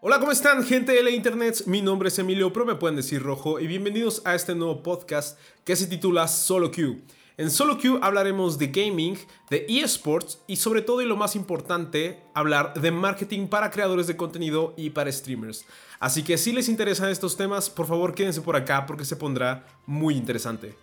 Hola, 0.00 0.20
¿cómo 0.20 0.30
están, 0.30 0.62
gente 0.62 0.92
de 0.92 1.02
la 1.02 1.10
internet? 1.10 1.64
Mi 1.66 1.82
nombre 1.82 2.06
es 2.06 2.16
Emilio, 2.20 2.52
pero 2.52 2.64
me 2.64 2.76
pueden 2.76 2.94
decir 2.94 3.20
rojo, 3.20 3.58
y 3.58 3.66
bienvenidos 3.66 4.22
a 4.24 4.36
este 4.36 4.54
nuevo 4.54 4.80
podcast 4.80 5.36
que 5.64 5.74
se 5.74 5.88
titula 5.88 6.28
Solo 6.28 6.70
Q. 6.70 7.00
En 7.36 7.50
Solo 7.50 7.78
Q 7.78 7.98
hablaremos 8.00 8.58
de 8.58 8.68
gaming, 8.68 9.18
de 9.50 9.66
eSports 9.68 10.38
y 10.46 10.54
sobre 10.54 10.82
todo 10.82 11.02
y 11.02 11.04
lo 11.04 11.16
más 11.16 11.34
importante, 11.34 12.22
hablar 12.32 12.74
de 12.80 12.92
marketing 12.92 13.48
para 13.48 13.72
creadores 13.72 14.06
de 14.06 14.16
contenido 14.16 14.72
y 14.76 14.90
para 14.90 15.10
streamers. 15.10 15.64
Así 15.98 16.22
que 16.22 16.38
si 16.38 16.52
les 16.52 16.68
interesan 16.68 17.10
estos 17.10 17.36
temas, 17.36 17.68
por 17.68 17.88
favor 17.88 18.14
quédense 18.14 18.40
por 18.40 18.54
acá 18.54 18.86
porque 18.86 19.04
se 19.04 19.16
pondrá 19.16 19.66
muy 19.84 20.14
interesante. 20.14 20.76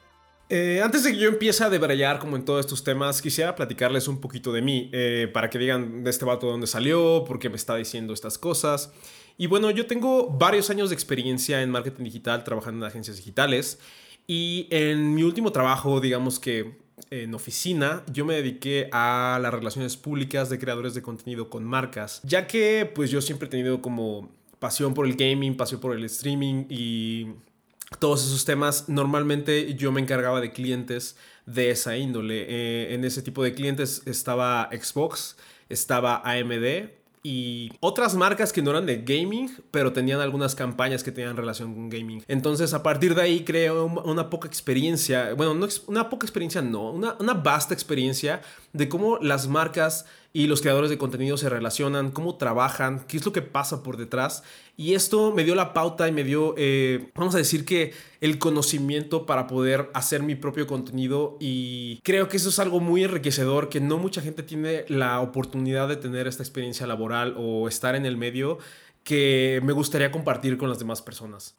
Eh, 0.48 0.82
antes 0.84 1.04
de 1.04 1.12
que 1.12 1.18
yo 1.18 1.28
empiece 1.30 1.64
a 1.64 1.70
debrayar 1.70 2.20
como 2.20 2.36
en 2.36 2.46
todos 2.46 2.60
estos 2.60 2.84
temas, 2.84 3.22
quisiera 3.22 3.56
platicarles 3.56 4.08
un 4.08 4.22
poquito 4.22 4.54
de 4.54 4.62
mí, 4.62 4.90
eh, 4.94 5.30
para 5.34 5.50
que 5.50 5.58
digan 5.58 6.04
de 6.04 6.10
este 6.10 6.24
vato 6.24 6.46
de 6.46 6.52
dónde 6.52 6.68
salió, 6.68 7.24
por 7.26 7.40
qué 7.40 7.50
me 7.50 7.56
está 7.56 7.76
diciendo 7.76 8.14
estas 8.14 8.38
cosas. 8.38 8.92
Y 9.38 9.48
bueno, 9.48 9.72
yo 9.72 9.88
tengo 9.88 10.30
varios 10.30 10.70
años 10.70 10.90
de 10.90 10.96
experiencia 10.96 11.62
en 11.62 11.72
marketing 11.72 12.04
digital, 12.04 12.44
trabajando 12.44 12.86
en 12.86 12.90
agencias 12.90 13.18
digitales. 13.18 13.80
Y 14.28 14.68
en 14.70 15.14
mi 15.14 15.24
último 15.24 15.52
trabajo, 15.52 16.00
digamos 16.00 16.40
que 16.40 16.78
en 17.10 17.34
oficina, 17.34 18.04
yo 18.12 18.24
me 18.26 18.36
dediqué 18.36 18.90
a 18.92 19.40
las 19.42 19.54
relaciones 19.54 19.98
públicas 19.98 20.50
de 20.50 20.60
creadores 20.60 20.94
de 20.94 21.02
contenido 21.02 21.50
con 21.50 21.64
marcas, 21.64 22.22
ya 22.24 22.48
que 22.48 22.90
pues 22.94 23.12
yo 23.12 23.22
siempre 23.22 23.48
he 23.48 23.52
tenido 23.52 23.82
como 23.82 24.30
pasión 24.60 24.94
por 24.94 25.06
el 25.06 25.16
gaming, 25.16 25.58
pasión 25.58 25.82
por 25.82 25.96
el 25.96 26.04
streaming 26.06 26.66
y 26.70 27.28
todos 28.00 28.26
esos 28.26 28.46
temas, 28.46 28.90
normalmente 28.90 29.76
yo 29.76 29.92
me 29.92 30.02
encargaba 30.02 30.42
de 30.42 30.52
clientes 30.52 31.16
de 31.46 31.72
esa 31.72 31.98
índole. 31.98 32.46
Eh, 32.48 32.94
en 32.94 33.06
ese 33.06 33.22
tipo 33.22 33.44
de 33.44 33.54
clientes 33.54 34.02
estaba 34.06 34.70
Xbox, 34.72 35.38
estaba 35.70 36.22
AMD 36.24 36.90
y 37.28 37.72
otras 37.80 38.14
marcas 38.14 38.54
que 38.54 38.62
no 38.62 38.70
eran 38.70 38.86
de 38.86 38.98
gaming, 38.98 39.50
pero 39.72 39.92
tenían 39.92 40.22
algunas 40.22 40.54
campañas 40.54 41.04
que 41.04 41.12
tenían 41.12 41.36
relación 41.36 41.74
con 41.74 41.90
gaming. 41.90 42.24
Entonces, 42.28 42.72
a 42.76 42.84
partir 42.84 43.16
de 43.16 43.24
ahí 43.24 43.44
creo 43.44 43.86
una 43.88 44.30
poca 44.30 44.48
experiencia, 44.48 45.34
bueno, 45.34 45.56
no, 45.56 45.68
una 45.88 46.08
poca 46.08 46.28
experiencia, 46.28 46.62
no, 46.62 46.92
una, 46.92 47.16
una 47.20 47.34
vasta 47.34 47.74
experiencia 47.74 48.44
de 48.74 48.88
cómo 48.88 49.18
las 49.18 49.48
marcas 49.48 50.06
y 50.36 50.48
los 50.48 50.60
creadores 50.60 50.90
de 50.90 50.98
contenido 50.98 51.38
se 51.38 51.48
relacionan, 51.48 52.12
cómo 52.12 52.36
trabajan, 52.36 53.06
qué 53.08 53.16
es 53.16 53.26
lo 53.26 53.32
que 53.32 53.42
pasa 53.42 53.84
por 53.84 53.96
detrás. 53.96 54.44
Y 54.76 54.94
esto 54.94 55.32
me 55.32 55.46
dio 55.46 55.56
la 55.56 55.72
pauta 55.72 56.10
y 56.10 56.12
me 56.12 56.26
dio, 56.26 56.56
eh, 56.58 57.10
vamos 57.16 57.36
a 57.36 57.38
decir 57.38 57.64
que 57.64 57.94
el 58.20 58.38
conocimiento 58.38 59.26
para 59.26 59.48
poder 59.48 59.90
hacer 59.94 60.24
mi 60.24 60.36
propio 60.36 60.68
contenido 60.68 61.38
y 61.40 62.02
creo 62.04 62.28
que 62.28 62.36
eso 62.36 62.50
es 62.50 62.60
algo 62.60 62.82
muy 62.82 63.06
enriquecedor, 63.06 63.70
que 63.70 63.80
no 63.80 63.98
mucha 63.98 64.22
gente 64.22 64.44
tiene 64.44 64.84
la 64.90 65.22
oportunidad 65.22 65.88
de 65.88 65.96
tener 65.96 66.28
esta 66.28 66.44
experiencia 66.44 66.86
laboral 66.86 67.36
o 67.38 67.70
estar 67.70 67.96
en 67.96 68.06
el 68.06 68.18
medio 68.18 68.58
que 69.06 69.62
me 69.64 69.72
gustaría 69.72 70.12
compartir 70.12 70.58
con 70.58 70.68
las 70.68 70.80
demás 70.80 71.02
personas. 71.02 71.56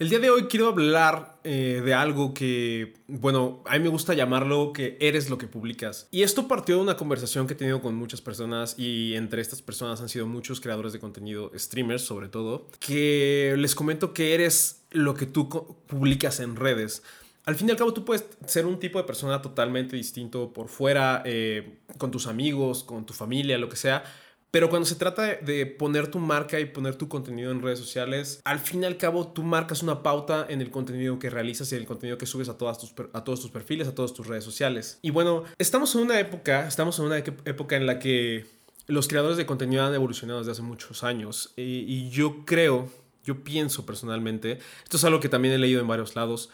El 0.00 0.08
día 0.08 0.18
de 0.18 0.30
hoy 0.30 0.44
quiero 0.44 0.68
hablar 0.68 1.38
eh, 1.44 1.82
de 1.84 1.92
algo 1.92 2.32
que, 2.32 2.94
bueno, 3.06 3.62
a 3.66 3.74
mí 3.74 3.80
me 3.80 3.90
gusta 3.90 4.14
llamarlo 4.14 4.72
que 4.72 4.96
eres 4.98 5.28
lo 5.28 5.36
que 5.36 5.46
publicas. 5.46 6.08
Y 6.10 6.22
esto 6.22 6.48
partió 6.48 6.76
de 6.76 6.80
una 6.80 6.96
conversación 6.96 7.46
que 7.46 7.52
he 7.52 7.56
tenido 7.56 7.82
con 7.82 7.96
muchas 7.96 8.22
personas 8.22 8.76
y 8.78 9.14
entre 9.14 9.42
estas 9.42 9.60
personas 9.60 10.00
han 10.00 10.08
sido 10.08 10.26
muchos 10.26 10.58
creadores 10.62 10.94
de 10.94 11.00
contenido, 11.00 11.52
streamers 11.54 12.00
sobre 12.00 12.28
todo, 12.28 12.66
que 12.78 13.54
les 13.58 13.74
comento 13.74 14.14
que 14.14 14.32
eres 14.32 14.84
lo 14.90 15.12
que 15.12 15.26
tú 15.26 15.76
publicas 15.86 16.40
en 16.40 16.56
redes. 16.56 17.02
Al 17.44 17.56
fin 17.56 17.68
y 17.68 17.72
al 17.72 17.76
cabo 17.76 17.92
tú 17.92 18.06
puedes 18.06 18.24
ser 18.46 18.64
un 18.64 18.78
tipo 18.78 18.98
de 18.98 19.04
persona 19.04 19.42
totalmente 19.42 19.96
distinto 19.96 20.54
por 20.54 20.68
fuera, 20.68 21.22
eh, 21.26 21.76
con 21.98 22.10
tus 22.10 22.26
amigos, 22.26 22.84
con 22.84 23.04
tu 23.04 23.12
familia, 23.12 23.58
lo 23.58 23.68
que 23.68 23.76
sea 23.76 24.04
pero 24.50 24.68
cuando 24.68 24.86
se 24.86 24.96
trata 24.96 25.22
de, 25.22 25.66
poner 25.66 26.08
tu 26.08 26.18
marca 26.18 26.58
y 26.58 26.64
poner 26.64 26.96
tu 26.96 27.08
contenido 27.08 27.52
en 27.52 27.62
redes 27.62 27.78
sociales, 27.78 28.40
al 28.44 28.58
fin 28.58 28.82
y 28.82 28.86
al 28.86 28.96
cabo 28.96 29.28
tú 29.28 29.42
marcas 29.42 29.82
una 29.82 30.02
pauta 30.02 30.46
en 30.48 30.60
el 30.60 30.70
contenido 30.70 31.18
que 31.18 31.30
realizas 31.30 31.70
y 31.72 31.76
el 31.76 31.86
contenido 31.86 32.18
que 32.18 32.26
subes 32.26 32.48
a, 32.48 32.58
todas 32.58 32.78
tus, 32.78 32.94
a 33.12 33.24
todos 33.24 33.40
tus 33.40 33.50
perfiles, 33.50 33.86
a 33.86 33.94
todas 33.94 34.12
tus 34.12 34.26
redes 34.26 34.44
sociales. 34.44 34.98
Y 35.02 35.10
bueno, 35.10 35.44
estamos 35.58 35.94
en 35.94 36.02
una 36.02 36.18
época, 36.18 36.66
estamos 36.66 36.98
en 36.98 37.04
una 37.06 37.18
época 37.18 37.76
en 37.76 37.86
la 37.86 37.98
que 37.98 38.46
los 38.86 39.06
creadores 39.06 39.36
de 39.36 39.46
contenido 39.46 39.84
han 39.84 39.94
evolucionado 39.94 40.40
desde 40.40 40.52
hace 40.52 40.62
muchos 40.62 41.04
años. 41.04 41.52
Y, 41.56 41.84
y 41.86 42.10
yo 42.10 42.44
creo, 42.44 42.88
yo 43.24 43.44
pienso 43.44 43.86
personalmente, 43.86 44.58
esto 44.82 44.96
es 44.96 45.04
algo 45.04 45.20
que 45.20 45.28
también 45.28 45.54
he 45.54 45.58
leído 45.58 45.80
en 45.80 45.86
varios 45.86 46.16
lados, 46.16 46.50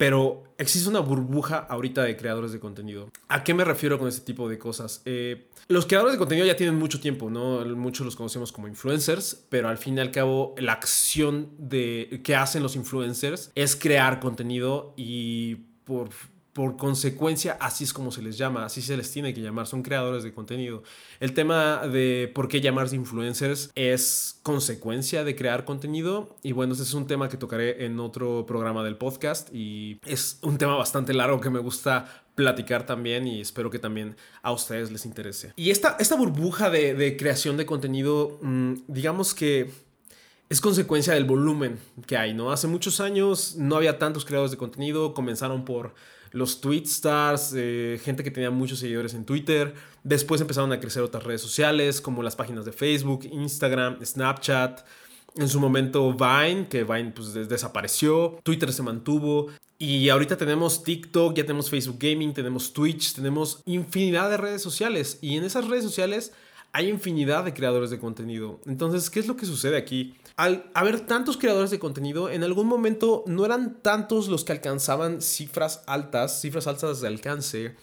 pero 0.00 0.44
existe 0.56 0.88
una 0.88 1.00
burbuja 1.00 1.58
ahorita 1.58 2.02
de 2.02 2.16
creadores 2.16 2.52
de 2.52 2.58
contenido. 2.58 3.10
¿A 3.28 3.44
qué 3.44 3.52
me 3.52 3.66
refiero 3.66 3.98
con 3.98 4.08
este 4.08 4.22
tipo 4.24 4.48
de 4.48 4.58
cosas? 4.58 5.02
Eh, 5.04 5.50
los 5.68 5.84
creadores 5.84 6.14
de 6.14 6.18
contenido 6.18 6.46
ya 6.46 6.56
tienen 6.56 6.76
mucho 6.76 7.00
tiempo, 7.00 7.28
¿no? 7.28 7.62
Muchos 7.76 8.06
los 8.06 8.16
conocemos 8.16 8.50
como 8.50 8.66
influencers, 8.66 9.44
pero 9.50 9.68
al 9.68 9.76
fin 9.76 9.98
y 9.98 10.00
al 10.00 10.10
cabo 10.10 10.54
la 10.56 10.72
acción 10.72 11.50
de, 11.58 12.22
que 12.24 12.34
hacen 12.34 12.62
los 12.62 12.76
influencers 12.76 13.52
es 13.54 13.76
crear 13.76 14.20
contenido 14.20 14.94
y 14.96 15.56
por 15.84 16.08
por 16.52 16.76
consecuencia, 16.76 17.56
así 17.60 17.84
es 17.84 17.92
como 17.92 18.10
se 18.10 18.22
les 18.22 18.36
llama, 18.36 18.64
así 18.64 18.82
se 18.82 18.96
les 18.96 19.10
tiene 19.12 19.32
que 19.32 19.40
llamar, 19.40 19.66
son 19.66 19.82
creadores 19.82 20.24
de 20.24 20.32
contenido. 20.32 20.82
El 21.20 21.32
tema 21.32 21.86
de 21.86 22.30
por 22.34 22.48
qué 22.48 22.60
llamarse 22.60 22.96
influencers 22.96 23.70
es 23.74 24.40
consecuencia 24.42 25.22
de 25.22 25.36
crear 25.36 25.64
contenido 25.64 26.36
y 26.42 26.52
bueno, 26.52 26.74
ese 26.74 26.82
es 26.82 26.94
un 26.94 27.06
tema 27.06 27.28
que 27.28 27.36
tocaré 27.36 27.84
en 27.84 28.00
otro 28.00 28.46
programa 28.46 28.82
del 28.82 28.96
podcast 28.96 29.48
y 29.54 29.98
es 30.04 30.38
un 30.42 30.58
tema 30.58 30.74
bastante 30.76 31.14
largo 31.14 31.40
que 31.40 31.50
me 31.50 31.60
gusta 31.60 32.24
platicar 32.34 32.86
también 32.86 33.26
y 33.26 33.40
espero 33.40 33.70
que 33.70 33.78
también 33.78 34.16
a 34.42 34.52
ustedes 34.52 34.90
les 34.90 35.04
interese. 35.04 35.52
Y 35.56 35.70
esta, 35.70 35.96
esta 36.00 36.16
burbuja 36.16 36.70
de, 36.70 37.16
creación 37.16 37.56
de 37.56 37.66
contenido, 37.66 38.38
mm, 38.42 38.74
digamos 38.88 39.34
que 39.34 39.70
es 40.48 40.60
consecuencia 40.60 41.14
del 41.14 41.24
volumen 41.24 41.78
que 42.06 42.16
hay, 42.16 42.34
¿no? 42.34 42.50
Hace 42.50 42.66
muchos 42.66 43.00
años 43.00 43.54
no 43.56 43.76
había 43.76 43.98
tantos 43.98 44.24
creadores 44.24 44.50
de 44.50 44.56
contenido, 44.56 45.14
comenzaron 45.14 45.64
por 45.64 45.94
los 46.32 46.60
tweet 46.60 46.84
stars, 46.84 47.52
eh, 47.56 48.00
gente 48.02 48.22
que 48.22 48.30
tenía 48.30 48.50
muchos 48.50 48.78
seguidores 48.78 49.14
en 49.14 49.24
Twitter. 49.24 49.74
Después 50.04 50.40
empezaron 50.40 50.72
a 50.72 50.80
crecer 50.80 51.02
otras 51.02 51.24
redes 51.24 51.40
sociales 51.40 52.00
como 52.00 52.22
las 52.22 52.36
páginas 52.36 52.64
de 52.64 52.72
Facebook, 52.72 53.28
Instagram, 53.30 54.04
Snapchat. 54.04 54.80
En 55.36 55.48
su 55.48 55.60
momento 55.60 56.12
Vine, 56.12 56.66
que 56.68 56.82
Vine 56.82 57.12
pues 57.14 57.32
desapareció, 57.32 58.40
Twitter 58.42 58.72
se 58.72 58.82
mantuvo 58.82 59.48
y 59.78 60.10
ahorita 60.10 60.36
tenemos 60.36 60.82
TikTok, 60.82 61.34
ya 61.34 61.44
tenemos 61.44 61.70
Facebook 61.70 61.96
Gaming, 61.98 62.34
tenemos 62.34 62.72
Twitch, 62.72 63.14
tenemos 63.14 63.62
infinidad 63.64 64.28
de 64.28 64.36
redes 64.36 64.60
sociales 64.60 65.18
y 65.22 65.36
en 65.36 65.44
esas 65.44 65.68
redes 65.68 65.84
sociales 65.84 66.32
hay 66.72 66.88
infinidad 66.88 67.44
de 67.44 67.54
creadores 67.54 67.90
de 67.90 67.98
contenido. 67.98 68.60
Entonces, 68.66 69.10
¿qué 69.10 69.20
es 69.20 69.26
lo 69.26 69.36
que 69.36 69.46
sucede 69.46 69.76
aquí? 69.76 70.14
Al 70.36 70.70
haber 70.74 71.00
tantos 71.00 71.36
creadores 71.36 71.70
de 71.70 71.78
contenido, 71.78 72.30
en 72.30 72.44
algún 72.44 72.66
momento 72.66 73.24
no 73.26 73.44
eran 73.44 73.82
tantos 73.82 74.28
los 74.28 74.44
que 74.44 74.52
alcanzaban 74.52 75.20
cifras 75.20 75.82
altas, 75.86 76.40
cifras 76.40 76.66
altas 76.66 77.00
de 77.00 77.08
alcance 77.08 77.74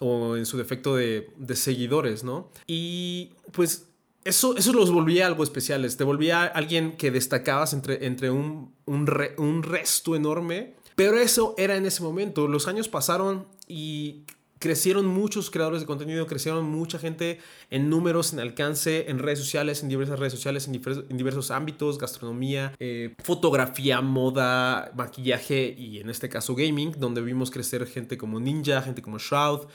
o 0.00 0.36
en 0.36 0.46
su 0.46 0.58
defecto 0.58 0.96
de, 0.96 1.28
seguidores, 1.54 2.22
¿no? 2.22 2.50
Y 2.66 3.30
pues 3.52 3.86
eso, 4.24 4.56
eso 4.56 4.72
los 4.72 4.90
volvía 4.90 5.26
algo 5.26 5.42
especiales, 5.42 5.96
te 5.96 6.04
volvía 6.04 6.44
alguien 6.44 6.96
que 6.96 7.10
destacabas 7.10 7.72
entre, 7.72 8.06
entre 8.06 8.30
un, 8.30 8.72
un, 8.86 9.62
resto 9.62 10.16
enorme. 10.16 10.74
Pero 10.94 11.18
eso 11.18 11.54
era 11.58 11.76
en 11.76 11.84
ese 11.84 12.02
momento. 12.02 12.48
Los 12.48 12.68
años 12.68 12.88
pasaron 12.88 13.46
y 13.68 14.22
crecieron 14.58 15.06
muchos 15.06 15.50
creadores 15.50 15.80
de 15.80 15.86
contenido, 15.86 16.26
crecieron 16.26 16.64
mucha 16.64 16.98
gente 16.98 17.38
en 17.70 17.90
números, 17.90 18.32
en 18.32 18.40
alcance, 18.40 19.10
en 19.10 19.18
redes 19.18 19.38
sociales, 19.38 19.82
en 19.82 19.88
diversas 19.88 20.18
redes 20.18 20.32
sociales, 20.32 20.66
en, 20.66 21.16
diversos, 21.16 21.50
ámbitos, 21.50 21.98
gastronomía, 21.98 22.72
eh, 22.78 23.14
fotografía, 23.22 24.00
moda, 24.00 24.90
maquillaje 24.94 25.74
y 25.76 25.98
en 25.98 26.10
este 26.10 26.28
caso 26.28 26.54
gaming, 26.54 26.92
donde 26.98 27.20
vimos 27.20 27.50
crecer 27.50 27.86
gente 27.86 28.16
como 28.16 28.40
Ninja, 28.40 28.82
gente 28.82 29.02
como 29.02 29.18
Shroud, 29.18 29.66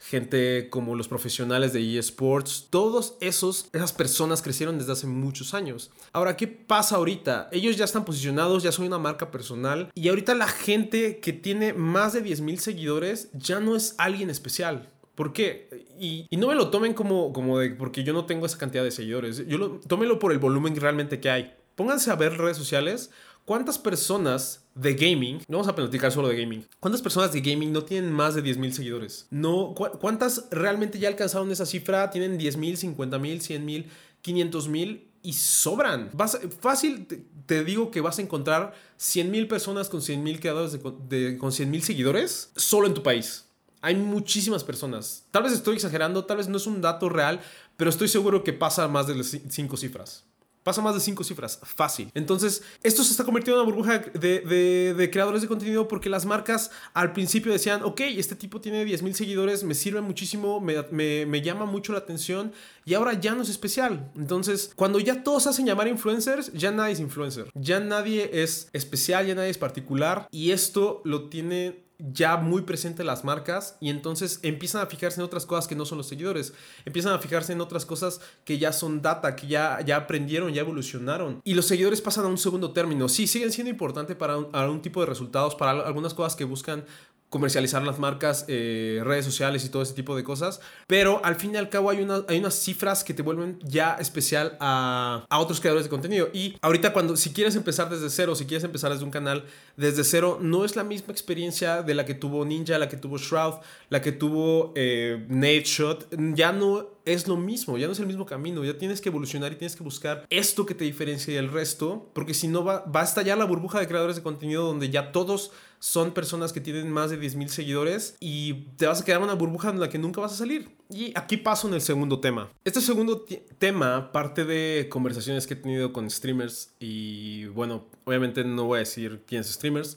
gente 0.00 0.68
como 0.70 0.96
los 0.96 1.08
profesionales 1.08 1.72
de 1.72 1.98
eSports, 1.98 2.68
todos 2.70 3.14
esos, 3.20 3.68
esas 3.72 3.92
personas 3.92 4.42
crecieron 4.42 4.78
desde 4.78 4.92
hace 4.92 5.06
muchos 5.06 5.52
años. 5.54 5.90
Ahora, 6.12 6.36
¿qué 6.36 6.48
pasa 6.48 6.96
ahorita? 6.96 7.48
Ellos 7.52 7.76
ya 7.76 7.84
están 7.84 8.04
posicionados, 8.04 8.62
ya 8.62 8.72
son 8.72 8.86
una 8.86 8.98
marca 8.98 9.30
personal 9.30 9.90
y 9.94 10.08
ahorita 10.08 10.34
la 10.34 10.48
gente 10.48 11.20
que 11.20 11.32
tiene 11.32 11.74
más 11.74 12.14
de 12.14 12.22
10 12.22 12.40
mil 12.40 12.58
seguidores 12.58 13.28
ya 13.32 13.60
no 13.60 13.76
es 13.76 13.94
alguien 13.98 14.30
especial. 14.30 14.90
¿Por 15.14 15.34
qué? 15.34 15.86
Y, 15.98 16.26
no 16.34 16.48
me 16.48 16.54
lo 16.54 16.70
tomen 16.70 16.94
como, 16.94 17.34
como 17.34 17.58
de 17.58 17.70
porque 17.70 18.02
yo 18.02 18.14
no 18.14 18.24
tengo 18.24 18.46
esa 18.46 18.56
cantidad 18.56 18.82
de 18.82 18.90
seguidores. 18.90 19.46
Yo 19.46 19.58
lo, 19.58 19.72
tómelo 19.86 20.18
por 20.18 20.32
el 20.32 20.38
volumen 20.38 20.74
realmente 20.74 21.20
que 21.20 21.28
hay. 21.28 21.54
Pónganse 21.74 22.10
a 22.10 22.14
ver 22.16 22.38
redes 22.38 22.56
sociales 22.56 23.10
¿Cuántas 23.50 23.78
personas 23.78 24.62
de 24.76 24.94
gaming, 24.94 25.38
no 25.48 25.56
vamos 25.56 25.66
a 25.66 25.74
platicar 25.74 26.12
solo 26.12 26.28
de 26.28 26.40
gaming, 26.40 26.64
cuántas 26.78 27.02
personas 27.02 27.32
de 27.32 27.40
gaming 27.40 27.72
no 27.72 27.82
tienen 27.82 28.12
más 28.12 28.36
de 28.36 28.44
10.000 28.44 28.70
seguidores? 28.70 29.26
No, 29.30 29.74
¿Cuántas 29.74 30.44
realmente 30.52 31.00
ya 31.00 31.08
alcanzaron 31.08 31.50
esa 31.50 31.66
cifra? 31.66 32.10
Tienen 32.10 32.38
10.000, 32.38 32.94
50.000, 32.94 33.40
100.000, 33.40 33.86
500.000 34.22 35.02
y 35.24 35.32
sobran. 35.32 36.10
Vas, 36.12 36.38
fácil 36.60 37.08
te, 37.46 37.64
digo 37.64 37.90
que 37.90 38.00
vas 38.00 38.20
a 38.20 38.22
encontrar 38.22 38.72
100.000 39.00 39.48
personas 39.48 39.88
con 39.88 40.00
100.000 40.00 40.38
creadores 40.38 40.78
de, 41.08 41.36
con 41.36 41.50
100.000 41.50 41.80
seguidores 41.80 42.52
solo 42.54 42.86
en 42.86 42.94
tu 42.94 43.02
país. 43.02 43.46
Hay 43.80 43.96
muchísimas 43.96 44.62
personas. 44.62 45.24
Tal 45.32 45.42
vez 45.42 45.54
estoy 45.54 45.74
exagerando, 45.74 46.24
tal 46.24 46.36
vez 46.36 46.46
no 46.46 46.56
es 46.56 46.68
un 46.68 46.80
dato 46.80 47.08
real, 47.08 47.40
pero 47.76 47.90
estoy 47.90 48.06
seguro 48.06 48.44
que 48.44 48.52
pasa 48.52 48.86
más 48.86 49.08
de 49.08 49.16
las 49.16 49.36
5 49.48 49.76
cifras. 49.76 50.29
Pasa 50.62 50.82
más 50.82 50.94
de 50.94 51.00
cinco 51.00 51.24
cifras, 51.24 51.58
fácil. 51.62 52.10
Entonces, 52.14 52.62
esto 52.82 53.02
se 53.02 53.12
está 53.12 53.24
convirtiendo 53.24 53.60
en 53.60 53.66
una 53.66 53.74
burbuja 53.74 53.98
de, 53.98 55.08
creadores 55.10 55.40
de 55.40 55.48
contenido 55.48 55.88
porque 55.88 56.10
las 56.10 56.26
marcas 56.26 56.70
al 56.92 57.12
principio 57.12 57.50
decían, 57.50 57.82
ok, 57.82 58.00
este 58.00 58.34
tipo 58.34 58.60
tiene 58.60 58.84
10 58.84 59.02
mil 59.02 59.14
seguidores, 59.14 59.64
me 59.64 59.74
sirve 59.74 60.02
muchísimo, 60.02 60.60
me, 60.60 60.82
me, 61.24 61.40
llama 61.40 61.64
mucho 61.64 61.92
la 61.92 62.00
atención 62.00 62.52
y 62.84 62.94
ahora 62.94 63.14
ya 63.14 63.34
no 63.34 63.42
es 63.42 63.48
especial. 63.48 64.10
Entonces, 64.16 64.72
cuando 64.76 65.00
ya 65.00 65.22
todos 65.22 65.46
hacen 65.46 65.64
llamar 65.64 65.88
influencers, 65.88 66.52
ya 66.52 66.70
nadie 66.70 66.92
es 66.92 67.00
influencer. 67.00 67.50
Ya 67.54 67.80
nadie 67.80 68.30
es 68.42 68.68
especial, 68.72 69.26
ya 69.26 69.34
nadie 69.34 69.50
es 69.50 69.58
particular 69.58 70.28
y 70.30 70.50
esto 70.50 71.00
lo 71.04 71.28
tiene 71.30 71.89
ya 72.12 72.36
muy 72.36 72.62
presente 72.62 73.04
las 73.04 73.24
marcas 73.24 73.76
y 73.80 73.90
entonces 73.90 74.40
empiezan 74.42 74.82
a 74.82 74.86
fijarse 74.86 75.20
en 75.20 75.24
otras 75.24 75.46
cosas 75.46 75.68
que 75.68 75.74
no 75.74 75.84
son 75.84 75.98
los 75.98 76.08
seguidores, 76.08 76.52
empiezan 76.84 77.12
a 77.12 77.18
fijarse 77.18 77.52
en 77.52 77.60
otras 77.60 77.86
cosas 77.86 78.20
que 78.44 78.58
ya 78.58 78.72
son 78.72 79.02
data, 79.02 79.36
que 79.36 79.46
ya, 79.46 79.80
ya 79.84 79.96
aprendieron, 79.96 80.52
ya 80.52 80.62
evolucionaron 80.62 81.40
y 81.44 81.54
los 81.54 81.66
seguidores 81.66 82.00
pasan 82.00 82.24
a 82.24 82.28
un 82.28 82.38
segundo 82.38 82.72
término. 82.72 83.08
Sí, 83.08 83.26
siguen 83.26 83.52
siendo 83.52 83.70
importantes 83.70 84.16
para 84.16 84.34
algún 84.52 84.82
tipo 84.82 85.00
de 85.00 85.06
resultados, 85.06 85.54
para 85.54 85.72
algunas 85.86 86.14
cosas 86.14 86.36
que 86.36 86.44
buscan 86.44 86.84
comercializar 87.30 87.82
las 87.84 87.98
marcas, 88.00 88.44
eh, 88.48 89.00
redes 89.04 89.24
sociales 89.24 89.64
y 89.64 89.68
todo 89.68 89.82
ese 89.82 89.94
tipo 89.94 90.16
de 90.16 90.24
cosas. 90.24 90.60
Pero 90.88 91.24
al 91.24 91.36
fin 91.36 91.54
y 91.54 91.56
al 91.56 91.68
cabo 91.68 91.88
hay, 91.88 92.02
una, 92.02 92.24
hay 92.28 92.38
unas 92.38 92.54
cifras 92.54 93.04
que 93.04 93.14
te 93.14 93.22
vuelven 93.22 93.58
ya 93.62 93.94
especial 93.94 94.56
a, 94.60 95.24
a, 95.30 95.38
otros 95.38 95.60
creadores 95.60 95.84
de 95.84 95.90
contenido. 95.90 96.28
Y 96.34 96.56
ahorita 96.60 96.92
cuando, 96.92 97.16
si 97.16 97.32
quieres 97.32 97.54
empezar 97.54 97.88
desde 97.88 98.10
cero, 98.10 98.34
si 98.34 98.46
quieres 98.46 98.64
empezar 98.64 98.90
desde 98.90 99.04
un 99.04 99.12
canal 99.12 99.44
desde 99.76 100.02
cero, 100.02 100.38
no 100.42 100.64
es 100.64 100.74
la 100.74 100.82
misma 100.82 101.12
experiencia 101.12 101.82
de 101.82 101.94
la 101.94 102.04
que 102.04 102.14
tuvo 102.14 102.44
Ninja, 102.44 102.78
la 102.78 102.88
que 102.88 102.96
tuvo 102.96 103.16
Shroud, 103.16 103.54
la 103.88 104.02
que 104.02 104.10
tuvo 104.10 104.72
eh, 104.74 105.24
Nate 105.28 105.64
Shot. 105.64 106.08
Ya 106.34 106.50
no 106.50 107.00
es 107.04 107.28
lo 107.28 107.36
mismo, 107.36 107.78
ya 107.78 107.86
no 107.86 107.92
es 107.92 108.00
el 108.00 108.06
mismo 108.06 108.26
camino, 108.26 108.64
ya 108.64 108.76
tienes 108.76 109.00
que 109.00 109.08
evolucionar 109.08 109.52
y 109.52 109.56
tienes 109.56 109.76
que 109.76 109.82
buscar 109.82 110.26
esto 110.30 110.66
que 110.66 110.74
te 110.74 110.84
diferencia 110.84 111.34
del 111.34 111.50
resto, 111.50 112.10
porque 112.12 112.34
si 112.34 112.48
no 112.48 112.64
va, 112.64 112.84
va 112.84 113.00
a 113.00 113.04
estallar 113.04 113.38
la 113.38 113.44
burbuja 113.44 113.80
de 113.80 113.86
creadores 113.86 114.16
de 114.16 114.22
contenido 114.22 114.64
donde 114.64 114.90
ya 114.90 115.12
todos 115.12 115.52
son 115.80 116.12
personas 116.12 116.52
que 116.52 116.60
tienen 116.60 116.92
más 116.92 117.10
de 117.10 117.18
10.000 117.18 117.48
seguidores 117.48 118.16
y 118.20 118.66
te 118.76 118.86
vas 118.86 119.00
a 119.00 119.04
quedar 119.04 119.18
en 119.18 119.24
una 119.24 119.34
burbuja 119.34 119.70
en 119.70 119.80
la 119.80 119.88
que 119.88 119.98
nunca 119.98 120.20
vas 120.20 120.34
a 120.34 120.36
salir. 120.36 120.76
Y 120.90 121.12
aquí 121.18 121.38
paso 121.38 121.68
en 121.68 121.74
el 121.74 121.80
segundo 121.80 122.20
tema. 122.20 122.50
Este 122.64 122.82
segundo 122.82 123.24
tema 123.58 124.12
parte 124.12 124.44
de 124.44 124.88
conversaciones 124.90 125.46
que 125.46 125.54
he 125.54 125.56
tenido 125.56 125.92
con 125.92 126.08
streamers 126.10 126.74
y 126.78 127.46
bueno, 127.46 127.88
obviamente 128.04 128.44
no 128.44 128.66
voy 128.66 128.76
a 128.76 128.80
decir 128.80 129.22
quiénes 129.26 129.48
streamers, 129.48 129.96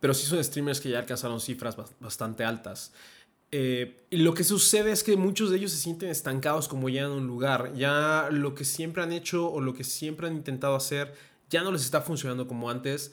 pero 0.00 0.12
sí 0.12 0.26
son 0.26 0.42
streamers 0.44 0.80
que 0.80 0.90
ya 0.90 0.98
alcanzaron 0.98 1.40
cifras 1.40 1.76
bastante 1.98 2.44
altas. 2.44 2.92
Eh, 3.54 4.04
lo 4.10 4.34
que 4.34 4.44
sucede 4.44 4.92
es 4.92 5.02
que 5.02 5.16
muchos 5.16 5.50
de 5.50 5.56
ellos 5.56 5.72
se 5.72 5.78
sienten 5.78 6.10
estancados 6.10 6.68
como 6.68 6.90
ya 6.90 7.02
en 7.02 7.10
un 7.10 7.26
lugar. 7.26 7.72
Ya 7.74 8.28
lo 8.30 8.54
que 8.54 8.66
siempre 8.66 9.02
han 9.02 9.12
hecho 9.12 9.50
o 9.50 9.62
lo 9.62 9.72
que 9.72 9.84
siempre 9.84 10.26
han 10.26 10.34
intentado 10.34 10.74
hacer 10.74 11.14
ya 11.48 11.62
no 11.62 11.70
les 11.70 11.82
está 11.82 12.00
funcionando 12.00 12.48
como 12.48 12.70
antes 12.70 13.12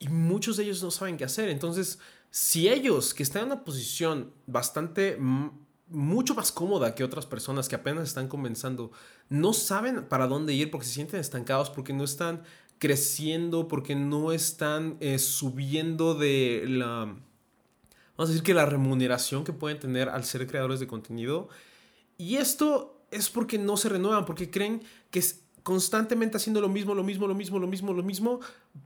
y 0.00 0.08
muchos 0.08 0.56
de 0.56 0.64
ellos 0.64 0.82
no 0.82 0.90
saben 0.90 1.16
qué 1.16 1.24
hacer. 1.24 1.50
Entonces, 1.50 2.00
si 2.30 2.68
ellos, 2.68 3.14
que 3.14 3.22
están 3.22 3.42
en 3.42 3.52
una 3.52 3.64
posición 3.64 4.32
bastante, 4.46 5.18
mucho 5.88 6.34
más 6.34 6.50
cómoda 6.50 6.94
que 6.94 7.04
otras 7.04 7.26
personas 7.26 7.68
que 7.68 7.76
apenas 7.76 8.08
están 8.08 8.26
comenzando, 8.26 8.90
no 9.28 9.52
saben 9.52 10.06
para 10.06 10.26
dónde 10.26 10.54
ir 10.54 10.70
porque 10.70 10.86
se 10.86 10.94
sienten 10.94 11.20
estancados, 11.20 11.68
porque 11.70 11.92
no 11.92 12.02
están 12.02 12.42
creciendo, 12.78 13.68
porque 13.68 13.94
no 13.94 14.32
están 14.32 14.96
eh, 15.00 15.18
subiendo 15.18 16.14
de 16.14 16.64
la, 16.66 17.14
vamos 18.16 18.30
a 18.30 18.32
decir 18.32 18.42
que 18.42 18.54
la 18.54 18.64
remuneración 18.64 19.44
que 19.44 19.52
pueden 19.52 19.78
tener 19.78 20.08
al 20.08 20.24
ser 20.24 20.46
creadores 20.46 20.80
de 20.80 20.86
contenido. 20.86 21.50
Y 22.16 22.36
esto 22.36 23.04
es 23.10 23.28
porque 23.28 23.58
no 23.58 23.76
se 23.76 23.90
renuevan, 23.90 24.24
porque 24.24 24.50
creen 24.50 24.82
que 25.10 25.18
es 25.18 25.42
constantemente 25.70 26.36
haciendo 26.36 26.60
lo 26.60 26.68
mismo, 26.68 26.96
lo 26.96 27.04
mismo, 27.04 27.28
lo 27.28 27.34
mismo, 27.36 27.60
lo 27.60 27.68
mismo, 27.68 27.92
lo 27.92 28.02
mismo, 28.02 28.40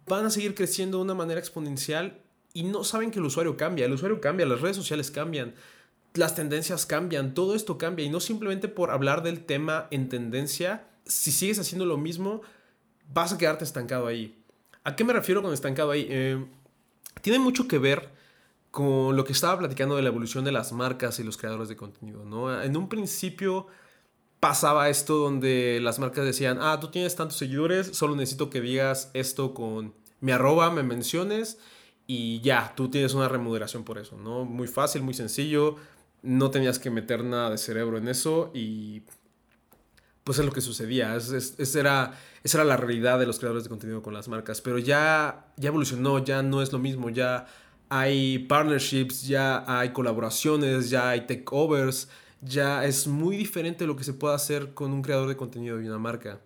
van 0.07 0.27
a 0.27 0.31
seguir 0.31 0.55
creciendo 0.55 0.99
de 0.99 1.05
una 1.05 1.15
manera 1.15 1.41
exponencial 1.41 2.21
y 2.53 2.65
no 2.65 2.85
saben 2.85 3.11
que 3.11 3.21
el 3.21 3.25
usuario 3.25 3.57
cambia, 3.57 3.87
el 3.87 3.93
usuario 3.95 4.21
cambia, 4.21 4.45
las 4.45 4.61
redes 4.61 4.77
sociales 4.77 5.11
cambian, 5.11 5.55
las 6.13 6.35
tendencias 6.35 6.85
cambian, 6.85 7.33
todo 7.33 7.55
esto 7.55 7.79
cambia 7.79 8.05
y 8.05 8.11
no 8.11 8.21
simplemente 8.21 8.69
por 8.69 8.91
hablar 8.91 9.23
del 9.23 9.47
tema 9.47 9.89
en 9.91 10.11
tendencia, 10.11 10.87
si 11.07 11.33
sigues 11.33 11.59
haciendo 11.59 11.87
lo 11.87 11.97
mismo, 11.97 12.43
vas 13.15 13.33
a 13.33 13.39
quedarte 13.39 13.65
estancado 13.65 14.07
ahí. 14.07 14.37
¿A 14.85 14.95
qué 14.95 15.05
me 15.05 15.15
refiero 15.15 15.41
con 15.41 15.55
estancado 15.55 15.91
ahí? 15.91 16.07
Eh, 16.11 16.45
tiene 17.23 17.39
mucho 17.39 17.67
que 17.67 17.79
ver 17.79 18.11
con 18.71 19.17
lo 19.17 19.25
que 19.25 19.33
estaba 19.33 19.59
platicando 19.59 19.97
de 19.97 20.03
la 20.03 20.11
evolución 20.11 20.45
de 20.45 20.53
las 20.53 20.71
marcas 20.73 21.19
y 21.19 21.23
los 21.23 21.39
creadores 21.39 21.71
de 21.71 21.77
contenido, 21.77 22.27
¿no? 22.27 22.63
En 22.63 22.77
un 22.77 22.91
principio 22.91 23.69
pasaba 24.45 24.91
esto 24.91 25.17
donde 25.17 25.79
las 25.81 25.99
marcas 25.99 26.27
decían, 26.27 26.59
ah, 26.61 26.79
tú 26.79 26.89
tienes 26.89 27.17
tantos 27.17 27.39
seguidores, 27.39 27.97
solo 27.97 28.15
necesito 28.15 28.51
que 28.51 28.61
digas 28.61 29.11
esto 29.15 29.55
con 29.55 29.95
mi 30.21 30.33
arroba, 30.33 30.71
me 30.71 30.83
menciones 30.83 31.57
y 32.07 32.43
ya, 32.43 32.75
tú 32.77 32.91
tienes 32.91 33.15
una 33.15 33.27
remuneración 33.27 33.85
por 33.85 33.97
eso, 33.97 34.19
¿no? 34.19 34.45
Muy 34.45 34.69
fácil, 34.69 35.01
muy 35.01 35.15
sencillo, 35.15 35.77
no 36.21 36.51
tenías 36.51 36.79
que 36.79 36.91
meter 36.91 37.25
nada 37.25 37.49
de 37.49 37.57
cerebro 37.57 37.97
en 37.97 38.07
eso 38.07 38.51
y 38.53 39.05
pues 40.25 40.39
es 40.39 40.45
lo 40.45 40.53
que 40.53 40.61
sucedía, 40.61 41.17
es, 41.17 41.31
es, 41.31 41.75
era, 41.75 42.13
esa 42.43 42.59
era 42.59 42.67
la 42.67 42.77
realidad 42.77 43.19
de 43.19 43.25
los 43.25 43.39
creadores 43.39 43.65
de 43.65 43.71
contenido 43.71 44.03
con 44.03 44.13
las 44.13 44.29
marcas, 44.29 44.61
pero 44.61 44.77
ya, 44.77 45.47
ya 45.57 45.69
evolucionó, 45.69 46.23
ya 46.23 46.43
no 46.43 46.61
es 46.61 46.71
lo 46.71 46.79
mismo, 46.79 47.09
ya 47.09 47.47
hay 47.89 48.41
partnerships, 48.41 49.27
ya 49.27 49.65
hay 49.67 49.95
colaboraciones, 49.95 50.91
ya 50.91 51.09
hay 51.09 51.27
takeovers, 51.27 52.11
ya 52.45 52.85
es 52.85 53.07
muy 53.07 53.37
diferente 53.37 53.87
lo 53.87 53.97
que 53.97 54.05
se 54.05 54.13
puede 54.13 54.35
hacer 54.35 54.75
con 54.75 54.93
un 54.93 55.03
creador 55.03 55.29
de 55.29 55.37
contenido 55.37 55.79
de 55.79 55.89
una 55.89 55.99
marca. 55.99 56.41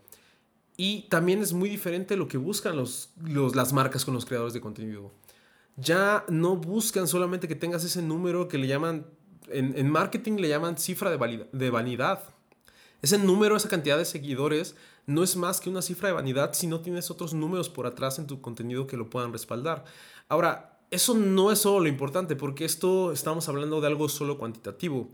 Y 0.76 1.02
también 1.08 1.42
es 1.42 1.52
muy 1.52 1.68
diferente 1.68 2.16
lo 2.16 2.28
que 2.28 2.38
buscan 2.38 2.76
los, 2.76 3.10
las 3.54 3.72
marcas 3.72 4.04
con 4.04 4.14
los 4.14 4.24
creadores 4.24 4.54
de 4.54 4.60
contenido. 4.60 5.10
Ya 5.76 6.24
no 6.28 6.56
buscan 6.56 7.08
solamente 7.08 7.48
que 7.48 7.56
tengas 7.56 7.84
ese 7.84 8.00
número 8.00 8.46
que 8.46 8.58
le 8.58 8.68
llaman, 8.68 9.06
en, 9.48 9.90
marketing 9.90 10.36
le 10.36 10.48
llaman 10.48 10.78
cifra 10.78 11.10
de, 11.10 11.48
de 11.52 11.70
vanidad. 11.70 12.22
Ese 13.02 13.18
número, 13.18 13.56
esa 13.56 13.68
cantidad 13.68 13.98
de 13.98 14.04
seguidores, 14.04 14.76
no 15.06 15.24
es 15.24 15.36
más 15.36 15.60
que 15.60 15.70
una 15.70 15.82
cifra 15.82 16.08
de 16.08 16.14
vanidad 16.14 16.52
si 16.52 16.68
no 16.68 16.80
tienes 16.80 17.10
otros 17.10 17.34
números 17.34 17.68
por 17.68 17.86
atrás 17.86 18.18
en 18.20 18.26
tu 18.26 18.40
contenido 18.40 18.86
que 18.86 18.96
lo 18.96 19.10
puedan 19.10 19.32
respaldar. 19.32 19.84
Ahora, 20.28 20.78
eso 20.90 21.14
no 21.14 21.50
es 21.50 21.58
solo 21.58 21.80
lo 21.80 21.88
importante, 21.88 22.36
porque 22.36 22.64
esto 22.64 23.12
estamos 23.12 23.48
hablando 23.48 23.80
de 23.80 23.88
algo 23.88 24.08
solo 24.08 24.38
cuantitativo. 24.38 25.10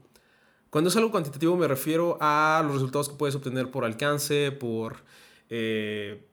Cuando 0.75 0.89
es 0.89 0.97
algo 0.97 1.13
cuantitativo 1.13 1.57
me 1.57 1.69
refiero 1.69 2.19
a 2.21 2.61
los 2.65 2.73
resultados 2.73 3.09
que 3.09 3.15
puedes 3.15 3.37
obtener 3.37 3.71
por 3.71 3.85
alcance, 3.85 4.51
por, 4.51 5.05
eh, 5.49 6.27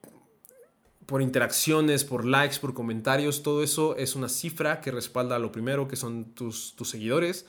por 1.06 1.22
interacciones, 1.22 2.02
por 2.02 2.24
likes, 2.24 2.58
por 2.58 2.74
comentarios. 2.74 3.44
Todo 3.44 3.62
eso 3.62 3.94
es 3.96 4.16
una 4.16 4.28
cifra 4.28 4.80
que 4.80 4.90
respalda 4.90 5.38
lo 5.38 5.52
primero, 5.52 5.86
que 5.86 5.94
son 5.94 6.34
tus, 6.34 6.74
tus 6.74 6.90
seguidores. 6.90 7.46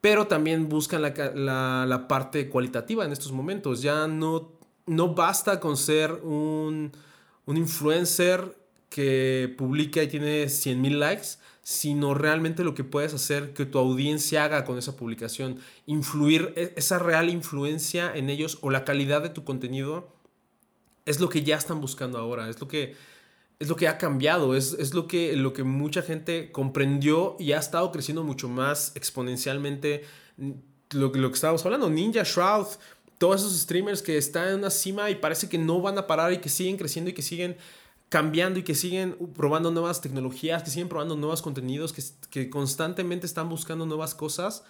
Pero 0.00 0.26
también 0.26 0.68
buscan 0.68 1.02
la, 1.02 1.86
la, 1.86 2.08
parte 2.08 2.48
cualitativa 2.48 3.04
en 3.04 3.12
estos 3.12 3.30
momentos. 3.30 3.80
Ya 3.80 4.08
no, 4.08 4.58
no 4.86 5.14
basta 5.14 5.60
con 5.60 5.76
ser 5.76 6.10
un, 6.10 6.90
un 7.44 7.56
influencer 7.56 8.58
que 8.88 9.54
publica 9.56 10.02
y 10.02 10.08
tiene 10.08 10.46
100.000 10.46 10.90
likes, 10.98 11.26
sino 11.68 12.14
realmente 12.14 12.62
lo 12.62 12.76
que 12.76 12.84
puedes 12.84 13.12
hacer 13.12 13.52
que 13.52 13.66
tu 13.66 13.80
audiencia 13.80 14.44
haga 14.44 14.64
con 14.64 14.78
esa 14.78 14.96
publicación, 14.96 15.58
influir 15.84 16.52
e, 16.54 16.72
esa 16.76 17.00
real 17.00 17.28
influencia 17.28 18.14
en 18.14 18.30
ellos 18.30 18.58
o 18.60 18.70
la 18.70 18.84
calidad 18.84 19.20
de 19.20 19.30
tu 19.30 19.42
contenido 19.42 20.06
es 21.06 21.18
lo 21.18 21.28
que 21.28 21.42
ya 21.42 21.56
están 21.56 21.80
buscando 21.80 22.18
ahora, 22.18 22.48
es 22.48 22.60
lo 22.60 22.68
que 22.68 22.94
es 23.58 23.66
lo 23.66 23.74
que 23.74 23.88
ha 23.88 23.98
cambiado, 23.98 24.54
es, 24.54 24.74
es 24.78 24.94
lo, 24.94 25.08
que, 25.08 25.34
lo 25.34 25.52
que 25.52 25.64
mucha 25.64 26.02
gente 26.02 26.52
comprendió 26.52 27.34
y 27.40 27.50
ha 27.50 27.58
estado 27.58 27.90
creciendo 27.90 28.22
mucho 28.22 28.48
más 28.48 28.92
exponencialmente. 28.94 30.04
Lo, 30.92 31.08
lo 31.08 31.30
que 31.30 31.34
estábamos 31.34 31.64
hablando, 31.64 31.90
Ninja 31.90 32.22
Shroud, 32.22 32.66
todos 33.18 33.40
esos 33.40 33.58
streamers 33.58 34.02
que 34.02 34.16
están 34.18 34.50
en 34.50 34.54
una 34.56 34.70
cima 34.70 35.10
y 35.10 35.16
parece 35.16 35.48
que 35.48 35.58
no 35.58 35.80
van 35.80 35.98
a 35.98 36.06
parar 36.06 36.32
y 36.32 36.38
que 36.38 36.48
siguen 36.48 36.76
creciendo 36.76 37.10
y 37.10 37.14
que 37.14 37.22
siguen 37.22 37.56
cambiando 38.08 38.58
y 38.58 38.62
que 38.62 38.74
siguen 38.74 39.16
probando 39.34 39.70
nuevas 39.70 40.00
tecnologías, 40.00 40.62
que 40.62 40.70
siguen 40.70 40.88
probando 40.88 41.16
nuevos 41.16 41.42
contenidos, 41.42 41.92
que, 41.92 42.02
que, 42.30 42.50
constantemente 42.50 43.26
están 43.26 43.48
buscando 43.48 43.84
nuevas 43.84 44.14
cosas, 44.14 44.64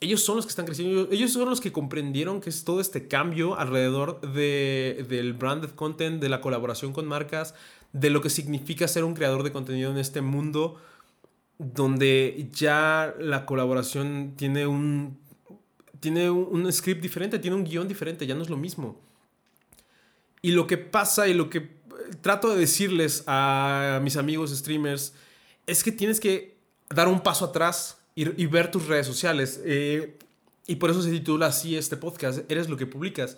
ellos 0.00 0.22
son 0.22 0.36
los 0.36 0.44
que 0.44 0.50
están 0.50 0.66
creciendo, 0.66 1.08
ellos 1.10 1.32
son 1.32 1.48
los 1.48 1.60
que 1.60 1.72
comprendieron 1.72 2.40
que 2.40 2.50
es 2.50 2.64
todo 2.64 2.80
este 2.80 3.08
cambio 3.08 3.58
alrededor 3.58 4.20
de, 4.20 5.06
del 5.08 5.32
branded 5.32 5.70
content, 5.70 6.20
de 6.20 6.28
la 6.28 6.40
colaboración 6.40 6.92
con 6.92 7.06
marcas, 7.06 7.54
de 7.92 8.10
lo 8.10 8.20
que 8.20 8.28
significa 8.28 8.88
ser 8.88 9.04
un 9.04 9.14
creador 9.14 9.42
de 9.42 9.52
contenido 9.52 9.90
en 9.90 9.98
este 9.98 10.20
mundo 10.20 10.76
donde 11.58 12.50
ya 12.52 13.14
la 13.18 13.46
colaboración 13.46 14.34
tiene 14.36 14.66
un 14.66 15.18
tiene 16.00 16.30
un 16.30 16.70
script 16.70 17.00
diferente, 17.00 17.38
tiene 17.38 17.56
un 17.56 17.64
guion 17.64 17.88
diferente, 17.88 18.26
ya 18.26 18.34
no 18.34 18.42
es 18.42 18.50
lo 18.50 18.58
mismo. 18.58 19.00
Y 20.42 20.52
lo 20.52 20.66
que 20.66 20.76
pasa 20.76 21.26
y 21.26 21.34
lo 21.34 21.48
que 21.48 21.75
trato 22.20 22.50
de 22.50 22.60
decirles 22.60 23.24
a 23.26 24.00
mis 24.02 24.16
amigos 24.16 24.50
streamers 24.56 25.14
es 25.66 25.82
que 25.82 25.92
tienes 25.92 26.20
que 26.20 26.56
dar 26.88 27.08
un 27.08 27.20
paso 27.20 27.44
atrás 27.46 27.98
y, 28.14 28.46
ver 28.46 28.70
tus 28.70 28.86
redes 28.86 29.06
sociales. 29.06 29.60
Eh, 29.64 30.16
y 30.66 30.76
por 30.76 30.90
eso 30.90 31.02
se 31.02 31.10
titula 31.10 31.46
así 31.46 31.76
este 31.76 31.96
podcast, 31.96 32.50
Eres 32.50 32.68
lo 32.68 32.76
que 32.76 32.86
publicas. 32.86 33.36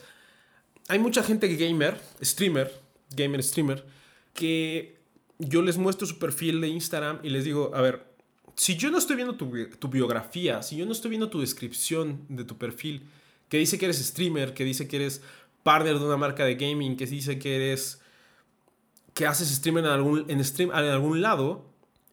hay 0.88 0.98
mucha 0.98 1.22
gente 1.22 1.48
gamer, 1.56 2.00
streamer, 2.22 2.72
gamer 3.14 3.42
streamer, 3.42 3.84
que 4.32 4.98
yo 5.38 5.62
les 5.62 5.76
muestro 5.76 6.06
su 6.06 6.18
perfil 6.18 6.60
de 6.60 6.68
Instagram 6.68 7.18
y 7.22 7.30
les 7.30 7.44
digo, 7.44 7.72
a 7.74 7.80
ver, 7.80 8.06
si 8.54 8.76
yo 8.76 8.90
no 8.90 8.98
estoy 8.98 9.16
viendo 9.16 9.36
tu, 9.36 9.50
tu, 9.78 9.88
biografía, 9.88 10.62
si 10.62 10.76
yo 10.76 10.86
no 10.86 10.92
estoy 10.92 11.10
viendo 11.10 11.28
tu 11.28 11.40
descripción 11.40 12.24
de 12.28 12.44
tu 12.44 12.56
perfil, 12.56 13.02
que 13.48 13.58
dice 13.58 13.78
que 13.78 13.86
eres 13.86 13.98
streamer, 13.98 14.54
que 14.54 14.64
dice 14.64 14.88
que 14.88 14.96
eres 14.96 15.22
partner 15.62 15.98
de 15.98 16.04
una 16.04 16.16
marca 16.16 16.44
de 16.44 16.54
gaming, 16.54 16.96
que 16.96 17.06
dice 17.06 17.38
que 17.38 17.56
eres 17.56 18.00
que 19.18 19.26
haces 19.26 19.48
streamer 19.48 19.84
en 19.84 19.90
algún, 19.90 20.24
en 20.28 20.44
stream, 20.44 20.70
en 20.70 20.76
algún 20.76 21.20
lado, 21.20 21.64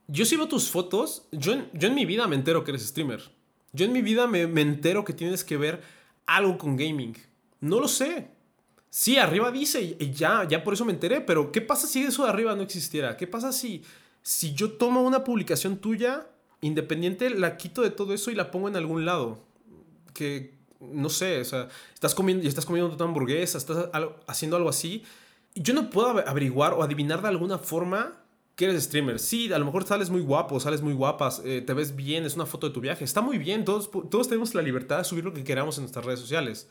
yo 0.07 0.25
si 0.25 0.37
veo 0.37 0.47
tus 0.47 0.71
fotos, 0.71 1.27
yo, 1.31 1.53
yo 1.71 1.87
en 1.87 1.93
mi 1.93 2.03
vida 2.03 2.27
me 2.27 2.35
entero 2.35 2.63
que 2.63 2.71
eres 2.71 2.87
streamer. 2.87 3.21
Yo 3.73 3.85
en 3.85 3.91
mi 3.91 4.01
vida 4.01 4.25
me, 4.25 4.47
me 4.47 4.61
entero 4.61 5.05
que 5.05 5.13
tienes 5.13 5.43
que 5.43 5.55
ver 5.55 5.83
algo 6.25 6.57
con 6.57 6.75
gaming. 6.75 7.15
No 7.61 7.79
lo 7.79 7.87
sé. 7.87 8.29
Sí, 8.89 9.19
arriba 9.19 9.51
dice, 9.51 9.97
y 9.99 10.13
ya, 10.13 10.47
ya 10.47 10.63
por 10.63 10.73
eso 10.73 10.83
me 10.83 10.93
enteré, 10.93 11.21
pero 11.21 11.51
¿qué 11.51 11.61
pasa 11.61 11.85
si 11.85 12.01
eso 12.01 12.23
de 12.23 12.29
arriba 12.29 12.55
no 12.55 12.63
existiera? 12.63 13.17
¿Qué 13.17 13.27
pasa 13.27 13.51
si, 13.51 13.83
si 14.23 14.55
yo 14.55 14.71
tomo 14.71 15.03
una 15.03 15.23
publicación 15.23 15.77
tuya, 15.77 16.25
independiente, 16.61 17.29
la 17.29 17.55
quito 17.57 17.83
de 17.83 17.91
todo 17.91 18.15
eso 18.15 18.31
y 18.31 18.35
la 18.35 18.49
pongo 18.49 18.67
en 18.67 18.77
algún 18.77 19.05
lado? 19.05 19.43
Que, 20.15 20.55
no 20.79 21.09
sé, 21.09 21.41
o 21.41 21.45
sea, 21.45 21.67
estás 21.93 22.15
comiendo, 22.15 22.43
y 22.43 22.47
estás 22.47 22.65
comiendo 22.65 22.97
tu 22.97 23.03
hamburguesa, 23.03 23.59
estás 23.59 23.89
haciendo 24.25 24.57
algo 24.57 24.69
así. 24.69 25.03
Yo 25.55 25.73
no 25.73 25.89
puedo 25.89 26.27
averiguar 26.27 26.73
o 26.73 26.83
adivinar 26.83 27.21
de 27.21 27.29
alguna 27.29 27.57
forma 27.57 28.21
que 28.55 28.65
eres 28.65 28.83
streamer. 28.83 29.19
Sí, 29.19 29.51
a 29.51 29.59
lo 29.59 29.65
mejor 29.65 29.85
sales 29.85 30.09
muy 30.09 30.21
guapo, 30.21 30.59
sales 30.59 30.81
muy 30.81 30.93
guapas, 30.93 31.41
eh, 31.43 31.61
te 31.61 31.73
ves 31.73 31.95
bien, 31.95 32.25
es 32.25 32.35
una 32.35 32.45
foto 32.45 32.67
de 32.67 32.73
tu 32.73 32.81
viaje. 32.81 33.03
Está 33.03 33.21
muy 33.21 33.37
bien, 33.37 33.65
todos, 33.65 33.89
todos 34.09 34.27
tenemos 34.27 34.53
la 34.55 34.61
libertad 34.61 34.99
de 34.99 35.03
subir 35.03 35.23
lo 35.25 35.33
que 35.33 35.43
queramos 35.43 35.77
en 35.77 35.83
nuestras 35.83 36.05
redes 36.05 36.19
sociales. 36.19 36.69